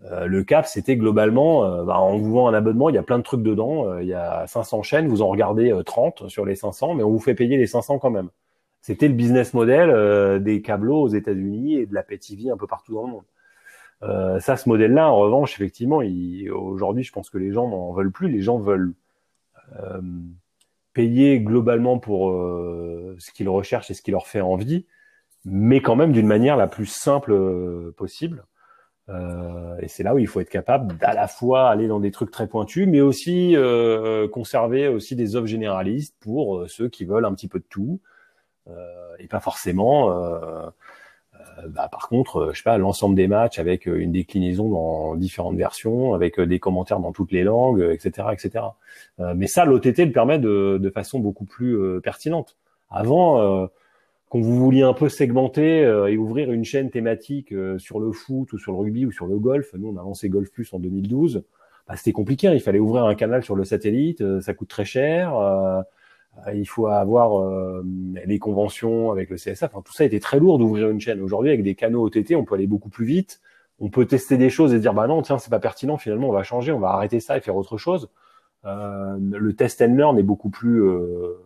euh, 0.04 0.26
le 0.26 0.42
cap, 0.42 0.66
c'était 0.66 0.96
globalement, 0.96 1.64
euh, 1.64 1.84
bah, 1.84 1.98
en 1.98 2.18
vous 2.18 2.32
vend 2.32 2.48
un 2.48 2.54
abonnement, 2.54 2.88
il 2.88 2.94
y 2.94 2.98
a 2.98 3.02
plein 3.02 3.18
de 3.18 3.22
trucs 3.22 3.42
dedans. 3.42 3.86
Euh, 3.86 4.02
il 4.02 4.08
y 4.08 4.14
a 4.14 4.46
500 4.46 4.82
chaînes, 4.82 5.08
vous 5.08 5.22
en 5.22 5.28
regardez 5.28 5.72
30 5.84 6.28
sur 6.28 6.44
les 6.44 6.56
500, 6.56 6.94
mais 6.94 7.02
on 7.04 7.10
vous 7.10 7.20
fait 7.20 7.34
payer 7.34 7.56
les 7.56 7.66
500 7.66 7.98
quand 7.98 8.10
même. 8.10 8.28
C'était 8.82 9.08
le 9.08 9.14
business 9.14 9.54
model 9.54 10.42
des 10.42 10.60
câbleaux 10.60 11.02
aux 11.02 11.08
États-Unis 11.08 11.76
et 11.76 11.86
de 11.86 11.94
la 11.94 12.02
TV 12.02 12.50
un 12.50 12.56
peu 12.56 12.66
partout 12.66 12.94
dans 12.94 13.06
le 13.06 13.12
monde. 13.12 14.40
ça, 14.40 14.56
ce 14.56 14.68
modèle-là, 14.68 15.08
en 15.08 15.16
revanche, 15.16 15.54
effectivement, 15.54 16.00
aujourd'hui, 16.52 17.04
je 17.04 17.12
pense 17.12 17.30
que 17.30 17.38
les 17.38 17.52
gens 17.52 17.68
n'en 17.68 17.92
veulent 17.92 18.10
plus. 18.10 18.28
Les 18.28 18.40
gens 18.40 18.58
veulent 18.58 18.92
payer 20.92 21.40
globalement 21.40 22.00
pour 22.00 22.32
ce 23.18 23.30
qu'ils 23.30 23.48
recherchent 23.48 23.92
et 23.92 23.94
ce 23.94 24.02
qui 24.02 24.10
leur 24.10 24.26
fait 24.26 24.40
envie, 24.40 24.84
mais 25.44 25.80
quand 25.80 25.94
même 25.94 26.10
d'une 26.10 26.26
manière 26.26 26.56
la 26.56 26.66
plus 26.66 26.86
simple 26.86 27.92
possible. 27.92 28.44
Euh, 29.08 29.76
et 29.80 29.88
c'est 29.88 30.02
là 30.02 30.14
où 30.14 30.18
il 30.18 30.26
faut 30.26 30.40
être 30.40 30.48
capable 30.48 30.96
d'à 30.98 31.12
la 31.12 31.26
fois 31.26 31.68
aller 31.68 31.88
dans 31.88 32.00
des 32.00 32.10
trucs 32.10 32.30
très 32.30 32.46
pointus, 32.46 32.86
mais 32.86 33.00
aussi 33.00 33.56
euh, 33.56 34.28
conserver 34.28 34.88
aussi 34.88 35.16
des 35.16 35.34
offres 35.36 35.46
généralistes 35.46 36.16
pour 36.20 36.58
euh, 36.58 36.68
ceux 36.68 36.88
qui 36.88 37.04
veulent 37.04 37.24
un 37.24 37.34
petit 37.34 37.48
peu 37.48 37.58
de 37.58 37.66
tout, 37.68 38.00
euh, 38.00 38.11
et 39.18 39.26
pas 39.28 39.40
forcément. 39.40 40.10
Euh, 41.58 41.68
bah, 41.68 41.88
par 41.90 42.08
contre, 42.08 42.50
je 42.52 42.58
sais 42.58 42.62
pas, 42.62 42.78
l'ensemble 42.78 43.14
des 43.14 43.26
matchs 43.26 43.58
avec 43.58 43.86
une 43.86 44.12
déclinaison 44.12 44.68
dans 44.68 45.14
différentes 45.16 45.56
versions, 45.56 46.14
avec 46.14 46.40
des 46.40 46.58
commentaires 46.58 47.00
dans 47.00 47.12
toutes 47.12 47.32
les 47.32 47.42
langues, 47.42 47.86
etc., 47.90 48.28
etc. 48.32 48.64
mais 49.34 49.46
ça, 49.46 49.64
l'OTT 49.64 49.98
le 49.98 50.12
permet 50.12 50.38
de, 50.38 50.78
de 50.80 50.90
façon 50.90 51.18
beaucoup 51.20 51.44
plus 51.44 52.00
pertinente. 52.00 52.56
Avant 52.90 53.68
quand 54.28 54.40
vous 54.40 54.56
vouliez 54.56 54.82
un 54.82 54.94
peu 54.94 55.08
segmenter 55.10 55.80
et 56.08 56.16
ouvrir 56.16 56.52
une 56.52 56.64
chaîne 56.64 56.90
thématique 56.90 57.54
sur 57.78 58.00
le 58.00 58.12
foot 58.12 58.52
ou 58.52 58.58
sur 58.58 58.72
le 58.72 58.78
rugby 58.78 59.04
ou 59.04 59.12
sur 59.12 59.26
le 59.26 59.38
golf, 59.38 59.74
nous 59.74 59.88
on 59.88 59.98
a 59.98 60.02
lancé 60.02 60.28
Golf 60.28 60.50
Plus 60.50 60.72
en 60.72 60.78
2012. 60.78 61.44
Bah, 61.88 61.96
c'était 61.96 62.12
compliqué. 62.12 62.48
Hein. 62.48 62.54
Il 62.54 62.60
fallait 62.60 62.78
ouvrir 62.78 63.04
un 63.04 63.14
canal 63.14 63.42
sur 63.42 63.56
le 63.56 63.64
satellite, 63.64 64.40
ça 64.40 64.54
coûte 64.54 64.68
très 64.68 64.84
cher. 64.84 65.34
Il 66.54 66.66
faut 66.66 66.86
avoir 66.86 67.44
les 68.24 68.38
conventions 68.38 69.10
avec 69.10 69.30
le 69.30 69.36
CSA. 69.36 69.66
Enfin, 69.66 69.82
tout 69.84 69.92
ça 69.92 70.04
était 70.04 70.20
très 70.20 70.38
lourd 70.38 70.58
d'ouvrir 70.58 70.88
une 70.88 71.00
chaîne. 71.00 71.20
Aujourd'hui, 71.20 71.50
avec 71.50 71.62
des 71.62 71.74
canaux 71.74 72.04
OTT, 72.04 72.34
on 72.34 72.44
peut 72.44 72.54
aller 72.54 72.66
beaucoup 72.66 72.88
plus 72.88 73.04
vite 73.04 73.40
on 73.82 73.90
peut 73.90 74.06
tester 74.06 74.38
des 74.38 74.48
choses 74.48 74.72
et 74.72 74.78
dire 74.78 74.94
bah 74.94 75.06
non 75.08 75.22
tiens 75.22 75.38
c'est 75.38 75.50
pas 75.50 75.58
pertinent 75.58 75.98
finalement 75.98 76.28
on 76.28 76.32
va 76.32 76.44
changer 76.44 76.72
on 76.72 76.78
va 76.78 76.90
arrêter 76.90 77.20
ça 77.20 77.36
et 77.36 77.40
faire 77.40 77.56
autre 77.56 77.76
chose 77.76 78.08
euh, 78.64 79.18
le 79.18 79.54
test 79.54 79.82
and 79.82 79.94
learn 79.94 80.18
est 80.18 80.22
beaucoup 80.22 80.50
plus 80.50 80.82
euh, 80.82 81.36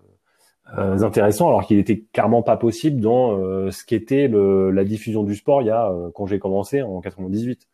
euh, 0.77 1.03
intéressant 1.03 1.49
alors 1.49 1.66
qu'il 1.66 1.79
était 1.79 2.05
clairement 2.12 2.42
pas 2.42 2.59
possible 2.59 3.01
dans 3.01 3.38
ce 3.70 3.85
qu'était 3.85 4.29
la 4.29 4.85
diffusion 4.85 5.22
du 5.22 5.35
sport 5.35 5.62
il 5.62 5.68
y 5.68 5.70
a 5.70 5.90
quand 6.14 6.27
j'ai 6.27 6.38
commencé 6.38 6.83
en 6.83 7.01
98 7.01 7.66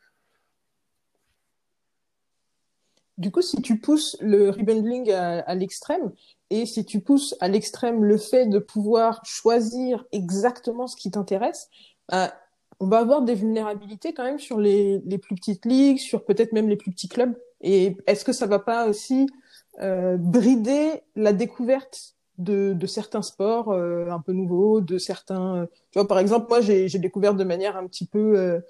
du 3.23 3.31
coup, 3.31 3.41
si 3.41 3.63
tu 3.63 3.79
pousses 3.79 4.17
le 4.21 4.51
rebundling 4.51 5.11
à, 5.13 5.55
l'extrême 5.55 6.13
et 6.51 6.67
si 6.67 6.85
tu 6.85 7.01
pousses 7.01 7.37
à 7.41 7.47
l'extrême 7.47 8.05
le 8.05 8.19
fait 8.19 8.47
de 8.47 8.59
pouvoir 8.59 9.25
choisir 9.25 10.05
exactement 10.11 10.89
ce 10.89 10.97
qui 10.97 11.11
t'intéresse, 11.11 11.71
bah, 12.11 12.35
on 12.81 12.89
va 12.89 12.99
avoir 12.99 13.23
des 13.23 13.37
vulnérabilités 13.37 14.13
quand 14.13 14.25
même 14.25 14.41
sur 14.41 14.59
les, 14.59 15.01
plus 15.23 15.37
petites 15.37 15.65
ligues, 15.65 15.99
sur 15.99 16.25
peut-être 16.25 16.53
même 16.53 16.69
les 16.69 16.77
plus 16.77 16.91
petits 16.91 17.09
clubs. 17.09 17.33
Et 17.61 17.97
est-ce 18.09 18.25
que 18.25 18.33
ça 18.33 18.47
va 18.47 18.59
pas 18.59 18.89
aussi 18.89 19.29
euh, 19.81 20.17
brider 20.17 21.03
la 21.15 21.33
découverte 21.33 22.17
de, 22.39 22.77
certains 22.87 23.23
sports 23.23 23.71
euh, 23.71 24.11
un 24.11 24.19
peu 24.19 24.33
nouveaux, 24.33 24.81
de 24.81 24.99
certains. 24.99 25.59
Euh, 25.59 25.67
tu 25.93 26.01
vois, 26.01 26.09
par 26.09 26.19
exemple, 26.19 26.47
moi, 26.49 26.61
j'ai 26.61 26.89
découvert 26.99 27.35
de 27.35 27.45
manière 27.45 27.77
un 27.77 27.87
petit 27.87 28.07
peu, 28.07 28.61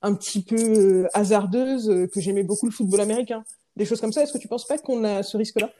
un 0.00 0.14
petit 0.14 0.44
peu 0.44 1.08
hasardeuse 1.12 2.08
que 2.14 2.20
j'aimais 2.20 2.44
beaucoup 2.44 2.66
le 2.66 2.72
football 2.72 3.00
américain. 3.00 3.42
Des 3.76 3.84
choses 3.84 4.00
comme 4.00 4.12
ça. 4.12 4.22
Est-ce 4.22 4.32
que 4.32 4.38
tu 4.38 4.48
penses 4.48 4.66
pas 4.66 4.78
qu'on 4.78 5.04
a 5.04 5.22
ce 5.22 5.36
risque-là? 5.36 5.70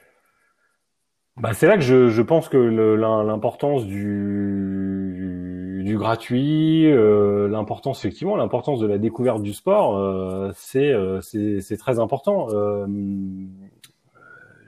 Bah, 1.36 1.52
c'est 1.52 1.66
là 1.66 1.76
que 1.76 1.82
je, 1.82 2.22
pense 2.22 2.48
que 2.48 2.56
l'importance 2.56 3.84
du, 3.84 5.82
du 5.84 5.98
gratuit, 5.98 6.90
euh, 6.90 7.46
l'importance 7.48 7.98
effectivement, 7.98 8.36
l'importance 8.36 8.80
de 8.80 8.86
la 8.86 8.96
découverte 8.96 9.42
du 9.42 9.52
sport, 9.52 9.98
euh, 9.98 10.52
euh, 10.76 11.20
c'est 11.20 11.60
c'est 11.60 11.76
très 11.76 11.98
important. 11.98 12.48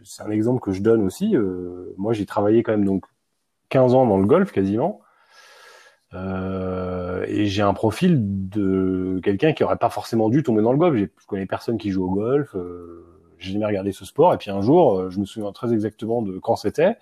c'est 0.04 0.22
un 0.22 0.30
exemple 0.30 0.60
que 0.60 0.72
je 0.72 0.82
donne 0.82 1.02
aussi. 1.02 1.34
moi, 1.96 2.12
j'ai 2.12 2.26
travaillé 2.26 2.62
quand 2.62 2.72
même 2.72 2.84
donc 2.84 3.04
15 3.70 3.94
ans 3.94 4.06
dans 4.06 4.18
le 4.18 4.26
golf 4.26 4.52
quasiment. 4.52 5.00
et 6.14 7.46
j'ai 7.46 7.62
un 7.62 7.74
profil 7.74 8.18
de 8.48 9.20
quelqu'un 9.22 9.52
qui 9.54 9.64
aurait 9.64 9.76
pas 9.76 9.90
forcément 9.90 10.28
dû 10.28 10.42
tomber 10.42 10.62
dans 10.62 10.72
le 10.72 10.78
golf. 10.78 10.96
Je 10.96 11.26
connais 11.26 11.46
personne 11.46 11.78
qui 11.78 11.90
joue 11.90 12.04
au 12.04 12.14
golf 12.14 12.54
j'ai 13.38 13.52
jamais 13.52 13.66
regardé 13.66 13.92
ce 13.92 14.04
sport. 14.04 14.34
Et 14.34 14.38
puis 14.38 14.50
un 14.50 14.60
jour, 14.60 14.98
euh, 14.98 15.10
je 15.10 15.18
me 15.18 15.24
souviens 15.24 15.52
très 15.52 15.72
exactement 15.72 16.22
de 16.22 16.38
quand 16.38 16.56
c'était. 16.56 16.96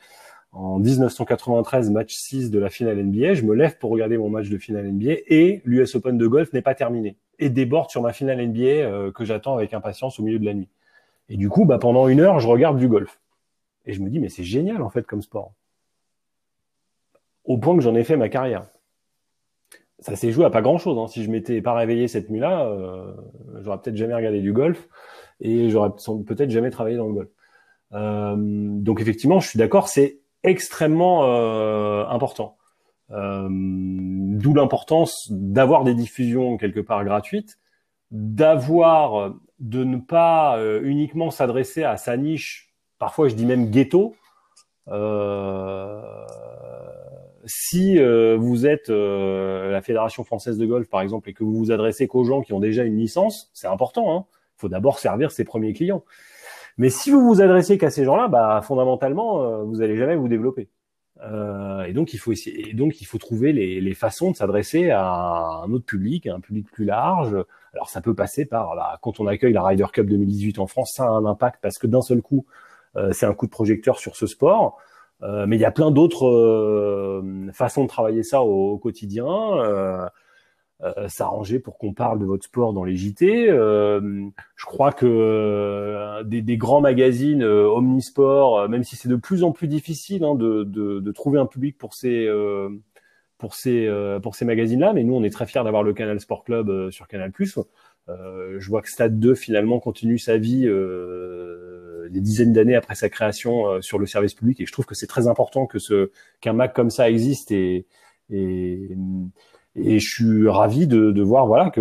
En 0.53 0.79
1993, 0.79 1.90
match 1.90 2.14
6 2.14 2.51
de 2.51 2.59
la 2.59 2.70
finale 2.70 3.03
NBA, 3.05 3.35
je 3.35 3.42
me 3.42 3.55
lève 3.55 3.77
pour 3.79 3.90
regarder 3.90 4.16
mon 4.16 4.31
match 4.31 4.49
de 4.49 4.57
finale 4.57 4.90
NBA 4.90 5.12
et 5.27 5.61
l'US 5.64 5.94
Open 5.94 6.16
de 6.16 6.27
golf 6.27 6.53
n'est 6.53 6.62
pas 6.62 6.75
terminé 6.75 7.16
et 7.38 7.51
déborde 7.51 7.90
sur 7.90 8.01
ma 8.01 8.12
finale 8.12 8.46
NBA 8.46 8.62
euh, 8.62 9.12
que 9.12 9.25
j'attends 9.25 9.55
avec 9.55 9.75
impatience 9.75 10.18
au 10.18 10.22
milieu 10.22 10.38
de 10.38 10.46
la 10.46 10.55
nuit. 10.55 10.68
Et 11.29 11.37
du 11.37 11.49
coup, 11.49 11.64
bah, 11.64 11.79
pendant 11.79 12.09
une 12.09 12.20
heure, 12.20 12.40
je 12.40 12.49
regarde 12.49 12.79
du 12.79 12.88
golf. 12.88 13.20
Et 13.85 13.92
je 13.92 14.01
me 14.01 14.09
dis, 14.09 14.18
mais 14.18 14.29
c'est 14.29 14.44
génial 14.44 14.83
en 14.83 14.90
fait 14.90 15.07
comme 15.07 15.22
sport. 15.22 15.53
Au 17.44 17.59
point 17.59 17.77
que 17.77 17.83
j'en 17.83 17.94
ai 17.94 18.05
fait 18.05 18.16
ma 18.16 18.29
carrière. 18.29 18.64
Ça 19.99 20.16
s'est 20.16 20.31
joué 20.31 20.44
à 20.44 20.51
pas 20.51 20.62
grand 20.62 20.79
chose. 20.79 20.99
Hein. 20.99 21.07
Si 21.07 21.22
je 21.22 21.31
m'étais 21.31 21.61
pas 21.62 21.75
réveillé 21.75 22.09
cette 22.09 22.31
nuit-là, 22.31 22.66
euh, 22.66 23.12
j'aurais 23.61 23.79
peut-être 23.79 23.96
jamais 23.96 24.14
regardé 24.14 24.40
du 24.40 24.53
golf 24.53 24.88
et 25.40 25.70
j'aurais 25.70 25.90
peut-être 26.27 26.51
jamais 26.51 26.70
travaillé 26.70 26.96
dans 26.96 27.07
le 27.07 27.14
golf. 27.14 27.29
Euh, 27.92 28.35
donc 28.37 29.01
effectivement, 29.01 29.40
je 29.40 29.49
suis 29.49 29.59
d'accord, 29.59 29.88
c'est 29.88 30.18
extrêmement 30.42 31.25
euh, 31.25 32.07
important. 32.07 32.57
Euh, 33.12 33.49
D'où 33.51 34.53
l'importance 34.55 35.29
d'avoir 35.31 35.85
des 35.85 35.94
diffusions 35.94 36.57
quelque 36.57 36.81
part 36.81 37.05
gratuites, 37.05 37.59
d'avoir, 38.11 39.35
de 39.61 39.85
ne 39.85 39.96
pas 39.96 40.59
euh, 40.59 40.81
uniquement 40.83 41.31
s'adresser 41.31 41.85
à 41.85 41.96
sa 41.96 42.16
niche. 42.16 42.75
Parfois, 42.99 43.29
je 43.29 43.35
dis 43.35 43.46
même 43.46 43.70
ghetto. 43.70 44.14
Euh, 44.88 46.03
si 47.46 47.96
vous 47.99 48.66
êtes 48.66 48.88
la 48.88 49.81
Fédération 49.81 50.25
française 50.25 50.59
de 50.59 50.66
golf, 50.66 50.88
par 50.88 51.01
exemple, 51.01 51.31
et 51.31 51.33
que 51.33 51.44
vous 51.44 51.57
vous 51.57 51.70
adressez 51.70 52.09
qu'aux 52.09 52.25
gens 52.25 52.42
qui 52.42 52.53
ont 52.53 52.59
déjà 52.59 52.83
une 52.83 52.96
licence, 52.96 53.51
c'est 53.55 53.68
important. 53.68 54.16
Hein 54.16 54.25
faut 54.57 54.69
d'abord 54.69 54.99
servir 54.99 55.31
ses 55.31 55.45
premiers 55.45 55.73
clients. 55.73 56.05
Mais 56.79 56.90
si 56.90 57.11
vous 57.11 57.27
vous 57.27 57.40
adressez 57.40 57.79
qu'à 57.79 57.90
ces 57.90 58.05
gens-là, 58.05 58.29
bah 58.29 58.61
fondamentalement, 58.62 59.42
euh, 59.42 59.62
vous 59.62 59.83
allez 59.83 59.97
jamais 59.97 60.16
vous 60.16 60.29
développer. 60.29 60.69
Euh, 61.23 61.85
et 61.85 61.95
donc 61.95 62.12
il 62.12 62.19
faut 62.19 62.33
essayer, 62.33 62.69
et 62.71 62.75
donc 62.75 63.01
il 63.01 63.07
faut 63.07 63.16
trouver 63.16 63.53
les, 63.53 63.81
les 63.81 63.95
façons 63.95 64.31
de 64.31 64.37
s'adresser 64.37 64.90
à 64.90 65.62
un 65.64 65.73
autre 65.73 65.87
public, 65.87 66.27
à 66.27 66.35
un 66.35 66.40
public 66.40 66.71
plus 66.71 66.85
large. 66.85 67.35
Alors 67.73 67.88
ça 67.88 68.03
peut 68.03 68.14
passer 68.14 68.45
par 68.45 68.75
là, 68.75 68.99
quand 69.03 69.21
on 69.21 69.27
accueille 69.27 69.55
la 69.55 69.62
Ryder 69.62 69.87
Cup 69.92 70.07
2018 70.07 70.59
en 70.59 70.66
France, 70.66 70.92
ça 70.95 71.05
a 71.05 71.09
un 71.09 71.25
impact 71.25 71.61
parce 71.62 71.79
que 71.79 71.87
d'un 71.87 72.03
seul 72.03 72.21
coup, 72.21 72.45
euh, 72.97 73.12
c'est 73.12 73.27
un 73.27 73.35
coup 73.35 73.47
de 73.47 73.51
projecteur 73.51 73.99
sur 73.99 74.16
ce 74.16 74.27
sport. 74.27 74.79
Euh, 75.23 75.47
mais 75.47 75.57
il 75.57 75.61
y 75.61 75.64
a 75.64 75.71
plein 75.71 75.90
d'autres 75.90 76.27
euh, 76.27 77.51
façons 77.53 77.83
de 77.85 77.88
travailler 77.88 78.23
ça 78.23 78.42
au, 78.42 78.73
au 78.73 78.79
quotidien 78.79 79.27
euh, 80.83 81.09
s'arranger 81.09 81.59
pour 81.59 81.79
qu'on 81.79 81.95
parle 81.95 82.19
de 82.19 82.27
votre 82.27 82.45
sport 82.45 82.75
dans 82.75 82.85
les 82.85 82.97
JT. 82.97 83.49
Euh, 83.49 84.29
je 84.57 84.67
crois 84.67 84.93
que 84.93 85.07
euh, 85.07 86.23
des, 86.23 86.43
des, 86.43 86.59
grands 86.59 86.83
magazines 86.83 87.43
euh, 87.43 87.67
omnisport, 87.67 88.69
même 88.69 88.85
si 88.85 88.95
c'est 88.95 89.09
de 89.09 89.17
plus 89.17 89.43
en 89.43 89.53
plus 89.53 89.69
difficile 89.69 90.23
hein, 90.23 90.35
de, 90.35 90.65
de, 90.65 91.01
de, 91.01 91.12
trouver 91.12 91.39
un 91.39 91.47
public 91.47 91.79
pour 91.79 91.95
ces 91.95 92.29
pour 93.39 93.55
ces 93.55 93.91
pour 94.23 94.35
ces 94.35 94.45
magazines-là, 94.45 94.93
mais 94.93 95.03
nous 95.03 95.15
on 95.15 95.23
est 95.23 95.31
très 95.31 95.47
fiers 95.47 95.65
d'avoir 95.65 95.83
le 95.83 95.95
Canal 95.95 96.21
Sport 96.21 96.45
Club 96.45 96.91
sur 96.91 97.09
Canal+. 97.09 97.33
je 97.39 98.69
vois 98.69 98.83
que 98.83 98.91
Stade 98.91 99.19
2 99.19 99.35
finalement 99.35 99.81
continue 99.81 100.19
sa 100.19 100.37
vie 100.37 100.69
des 102.11 102.21
dizaines 102.21 102.53
d'années 102.53 102.77
après 102.77 102.95
sa 102.95 103.09
création 103.09 103.81
sur 103.81 103.99
le 103.99 104.05
service 104.05 104.35
public, 104.35 104.61
et 104.61 104.67
je 104.67 104.73
trouve 104.73 104.85
que 104.85 104.95
c'est 104.95 105.07
très 105.07 105.27
important 105.27 105.67
que 105.67 105.79
ce 105.79 106.11
qu'un 106.43 106.53
mag 106.53 106.75
comme 106.75 106.91
ça 106.91 107.09
existe 107.09 107.51
et, 107.51 107.87
et 108.31 108.91
et 109.77 109.99
je 109.99 110.09
suis 110.09 110.49
ravi 110.49 110.87
de, 110.87 111.23
voir 111.23 111.47
voilà 111.47 111.71
que, 111.71 111.81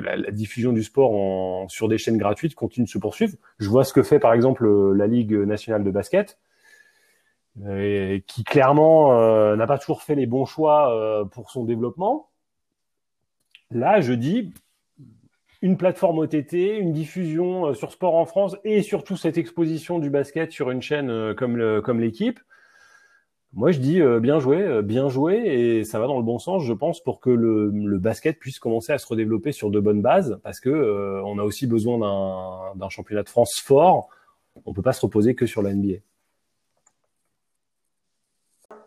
la, 0.00 0.30
diffusion 0.30 0.72
du 0.72 0.82
sport 0.82 1.70
sur 1.70 1.88
des 1.88 1.98
chaînes 1.98 2.18
gratuites 2.18 2.54
continue 2.54 2.84
de 2.84 2.90
se 2.90 2.98
poursuivre. 2.98 3.34
Je 3.58 3.68
vois 3.68 3.84
ce 3.84 3.92
que 3.92 4.02
fait 4.02 4.18
par 4.18 4.34
exemple 4.34 4.66
la 4.92 5.06
Ligue 5.06 5.32
nationale 5.32 5.82
de 5.82 5.90
basket, 5.90 6.38
euh, 7.64 8.20
qui 8.26 8.44
clairement 8.44 9.18
euh, 9.18 9.56
n'a 9.56 9.66
pas 9.66 9.78
toujours 9.78 10.02
fait 10.02 10.14
les 10.14 10.26
bons 10.26 10.44
choix 10.44 10.94
euh, 10.94 11.24
pour 11.24 11.50
son 11.50 11.64
développement. 11.64 12.28
Là, 13.70 14.02
je 14.02 14.12
dis 14.12 14.52
une 15.62 15.78
plateforme 15.78 16.18
OTT, 16.18 16.78
une 16.78 16.92
diffusion 16.92 17.72
sur 17.72 17.92
sport 17.92 18.14
en 18.14 18.26
France 18.26 18.58
et 18.64 18.82
surtout 18.82 19.16
cette 19.16 19.38
exposition 19.38 19.98
du 19.98 20.10
basket 20.10 20.52
sur 20.52 20.70
une 20.70 20.82
chaîne 20.82 21.34
comme 21.34 21.80
comme 21.80 21.98
l'équipe 21.98 22.38
moi, 23.52 23.72
je 23.72 23.78
dis 23.78 24.02
euh, 24.02 24.20
bien 24.20 24.38
joué, 24.38 24.60
euh, 24.60 24.82
bien 24.82 25.08
joué, 25.08 25.36
et 25.36 25.84
ça 25.84 25.98
va 25.98 26.06
dans 26.06 26.18
le 26.18 26.22
bon 26.22 26.38
sens, 26.38 26.62
je 26.64 26.72
pense, 26.72 27.00
pour 27.00 27.20
que 27.20 27.30
le, 27.30 27.98
basket 27.98 28.38
puisse 28.38 28.58
commencer 28.58 28.92
à 28.92 28.98
se 28.98 29.06
redévelopper 29.06 29.52
sur 29.52 29.70
de 29.70 29.80
bonnes 29.80 30.02
bases, 30.02 30.38
parce 30.42 30.60
que 30.60 30.68
euh, 30.68 31.22
on 31.24 31.38
a 31.38 31.42
aussi 31.42 31.66
besoin 31.66 32.74
d'un 32.74 32.88
championnat 32.90 33.22
de 33.22 33.28
France 33.28 33.54
fort. 33.64 34.08
On 34.66 34.72
peut 34.72 34.82
pas 34.82 34.92
se 34.92 35.00
reposer 35.00 35.34
que 35.34 35.46
sur 35.46 35.62
la 35.62 35.74
NBA. 35.74 35.96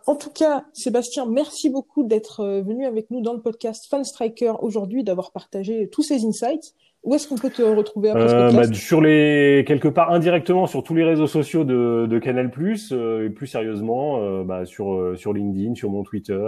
En 0.05 0.15
tout 0.15 0.31
cas, 0.31 0.65
Sébastien, 0.73 1.25
merci 1.25 1.69
beaucoup 1.69 2.03
d'être 2.03 2.61
venu 2.61 2.85
avec 2.85 3.11
nous 3.11 3.21
dans 3.21 3.33
le 3.33 3.41
podcast 3.41 3.87
Fan 3.89 4.03
Striker 4.03 4.53
aujourd'hui, 4.61 5.03
d'avoir 5.03 5.31
partagé 5.31 5.89
tous 5.89 6.01
ces 6.01 6.25
insights. 6.25 6.73
Où 7.03 7.15
est-ce 7.15 7.29
qu'on 7.29 7.37
peut 7.37 7.49
te 7.49 7.61
retrouver 7.61 8.09
après 8.09 8.27
ce 8.27 8.33
euh, 8.33 8.51
bah, 8.51 8.73
Sur 8.73 8.99
les 8.99 9.63
quelque 9.65 9.87
part 9.87 10.11
indirectement 10.11 10.67
sur 10.67 10.83
tous 10.83 10.95
les 10.95 11.05
réseaux 11.05 11.27
sociaux 11.27 11.63
de, 11.63 12.07
de 12.09 12.19
Canal+, 12.19 12.51
euh, 12.91 13.25
et 13.25 13.29
plus 13.29 13.47
sérieusement 13.47 14.21
euh, 14.21 14.43
bah, 14.43 14.65
sur 14.65 14.93
euh, 14.93 15.15
sur 15.15 15.31
LinkedIn, 15.31 15.75
sur 15.75 15.89
mon 15.91 16.03
Twitter, 16.03 16.45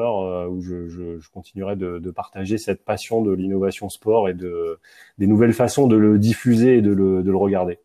où 0.49 0.59
je, 0.59 0.87
je, 0.89 1.19
je 1.19 1.29
continuerai 1.29 1.77
de, 1.77 1.99
de, 1.99 2.11
partager 2.11 2.57
cette 2.57 2.83
passion 2.83 3.21
de 3.21 3.31
l'innovation 3.31 3.87
sport 3.87 4.27
et 4.27 4.33
de 4.33 4.77
des 5.17 5.27
nouvelles 5.27 5.53
façons 5.53 5.87
de 5.87 5.95
le 5.95 6.19
diffuser 6.19 6.77
et 6.77 6.81
de 6.81 6.91
le, 6.91 7.23
de 7.23 7.31
le 7.31 7.37
regarder. 7.37 7.79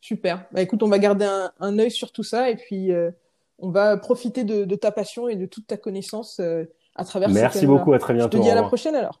Super. 0.00 0.46
Bah, 0.52 0.62
écoute, 0.62 0.84
on 0.84 0.88
va 0.88 1.00
garder 1.00 1.24
un, 1.24 1.50
un 1.58 1.78
œil 1.80 1.90
sur 1.90 2.12
tout 2.12 2.22
ça 2.22 2.48
et 2.48 2.54
puis 2.54 2.92
on 3.58 3.70
va 3.70 3.96
profiter 3.96 4.44
de, 4.44 4.64
de, 4.64 4.74
ta 4.76 4.92
passion 4.92 5.28
et 5.28 5.34
de 5.34 5.46
toute 5.46 5.66
ta 5.66 5.76
connaissance 5.76 6.40
à 6.94 7.04
travers. 7.04 7.28
Merci 7.28 7.66
beaucoup. 7.66 7.92
À 7.92 7.98
très 7.98 8.14
bientôt. 8.14 8.36
Je 8.36 8.40
te 8.40 8.46
dis 8.46 8.50
à 8.52 8.54
la 8.54 8.62
prochaine 8.62 8.94
alors. 8.94 9.20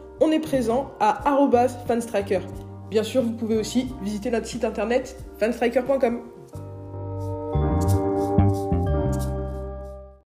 On 0.23 0.31
est 0.31 0.39
présent 0.39 0.91
à 0.99 1.33
fanstriker. 1.87 2.41
Bien 2.91 3.01
sûr, 3.01 3.23
vous 3.23 3.31
pouvez 3.31 3.57
aussi 3.57 3.87
visiter 4.03 4.29
notre 4.29 4.45
site 4.45 4.63
internet 4.63 5.17
fanstriker.com. 5.39 6.30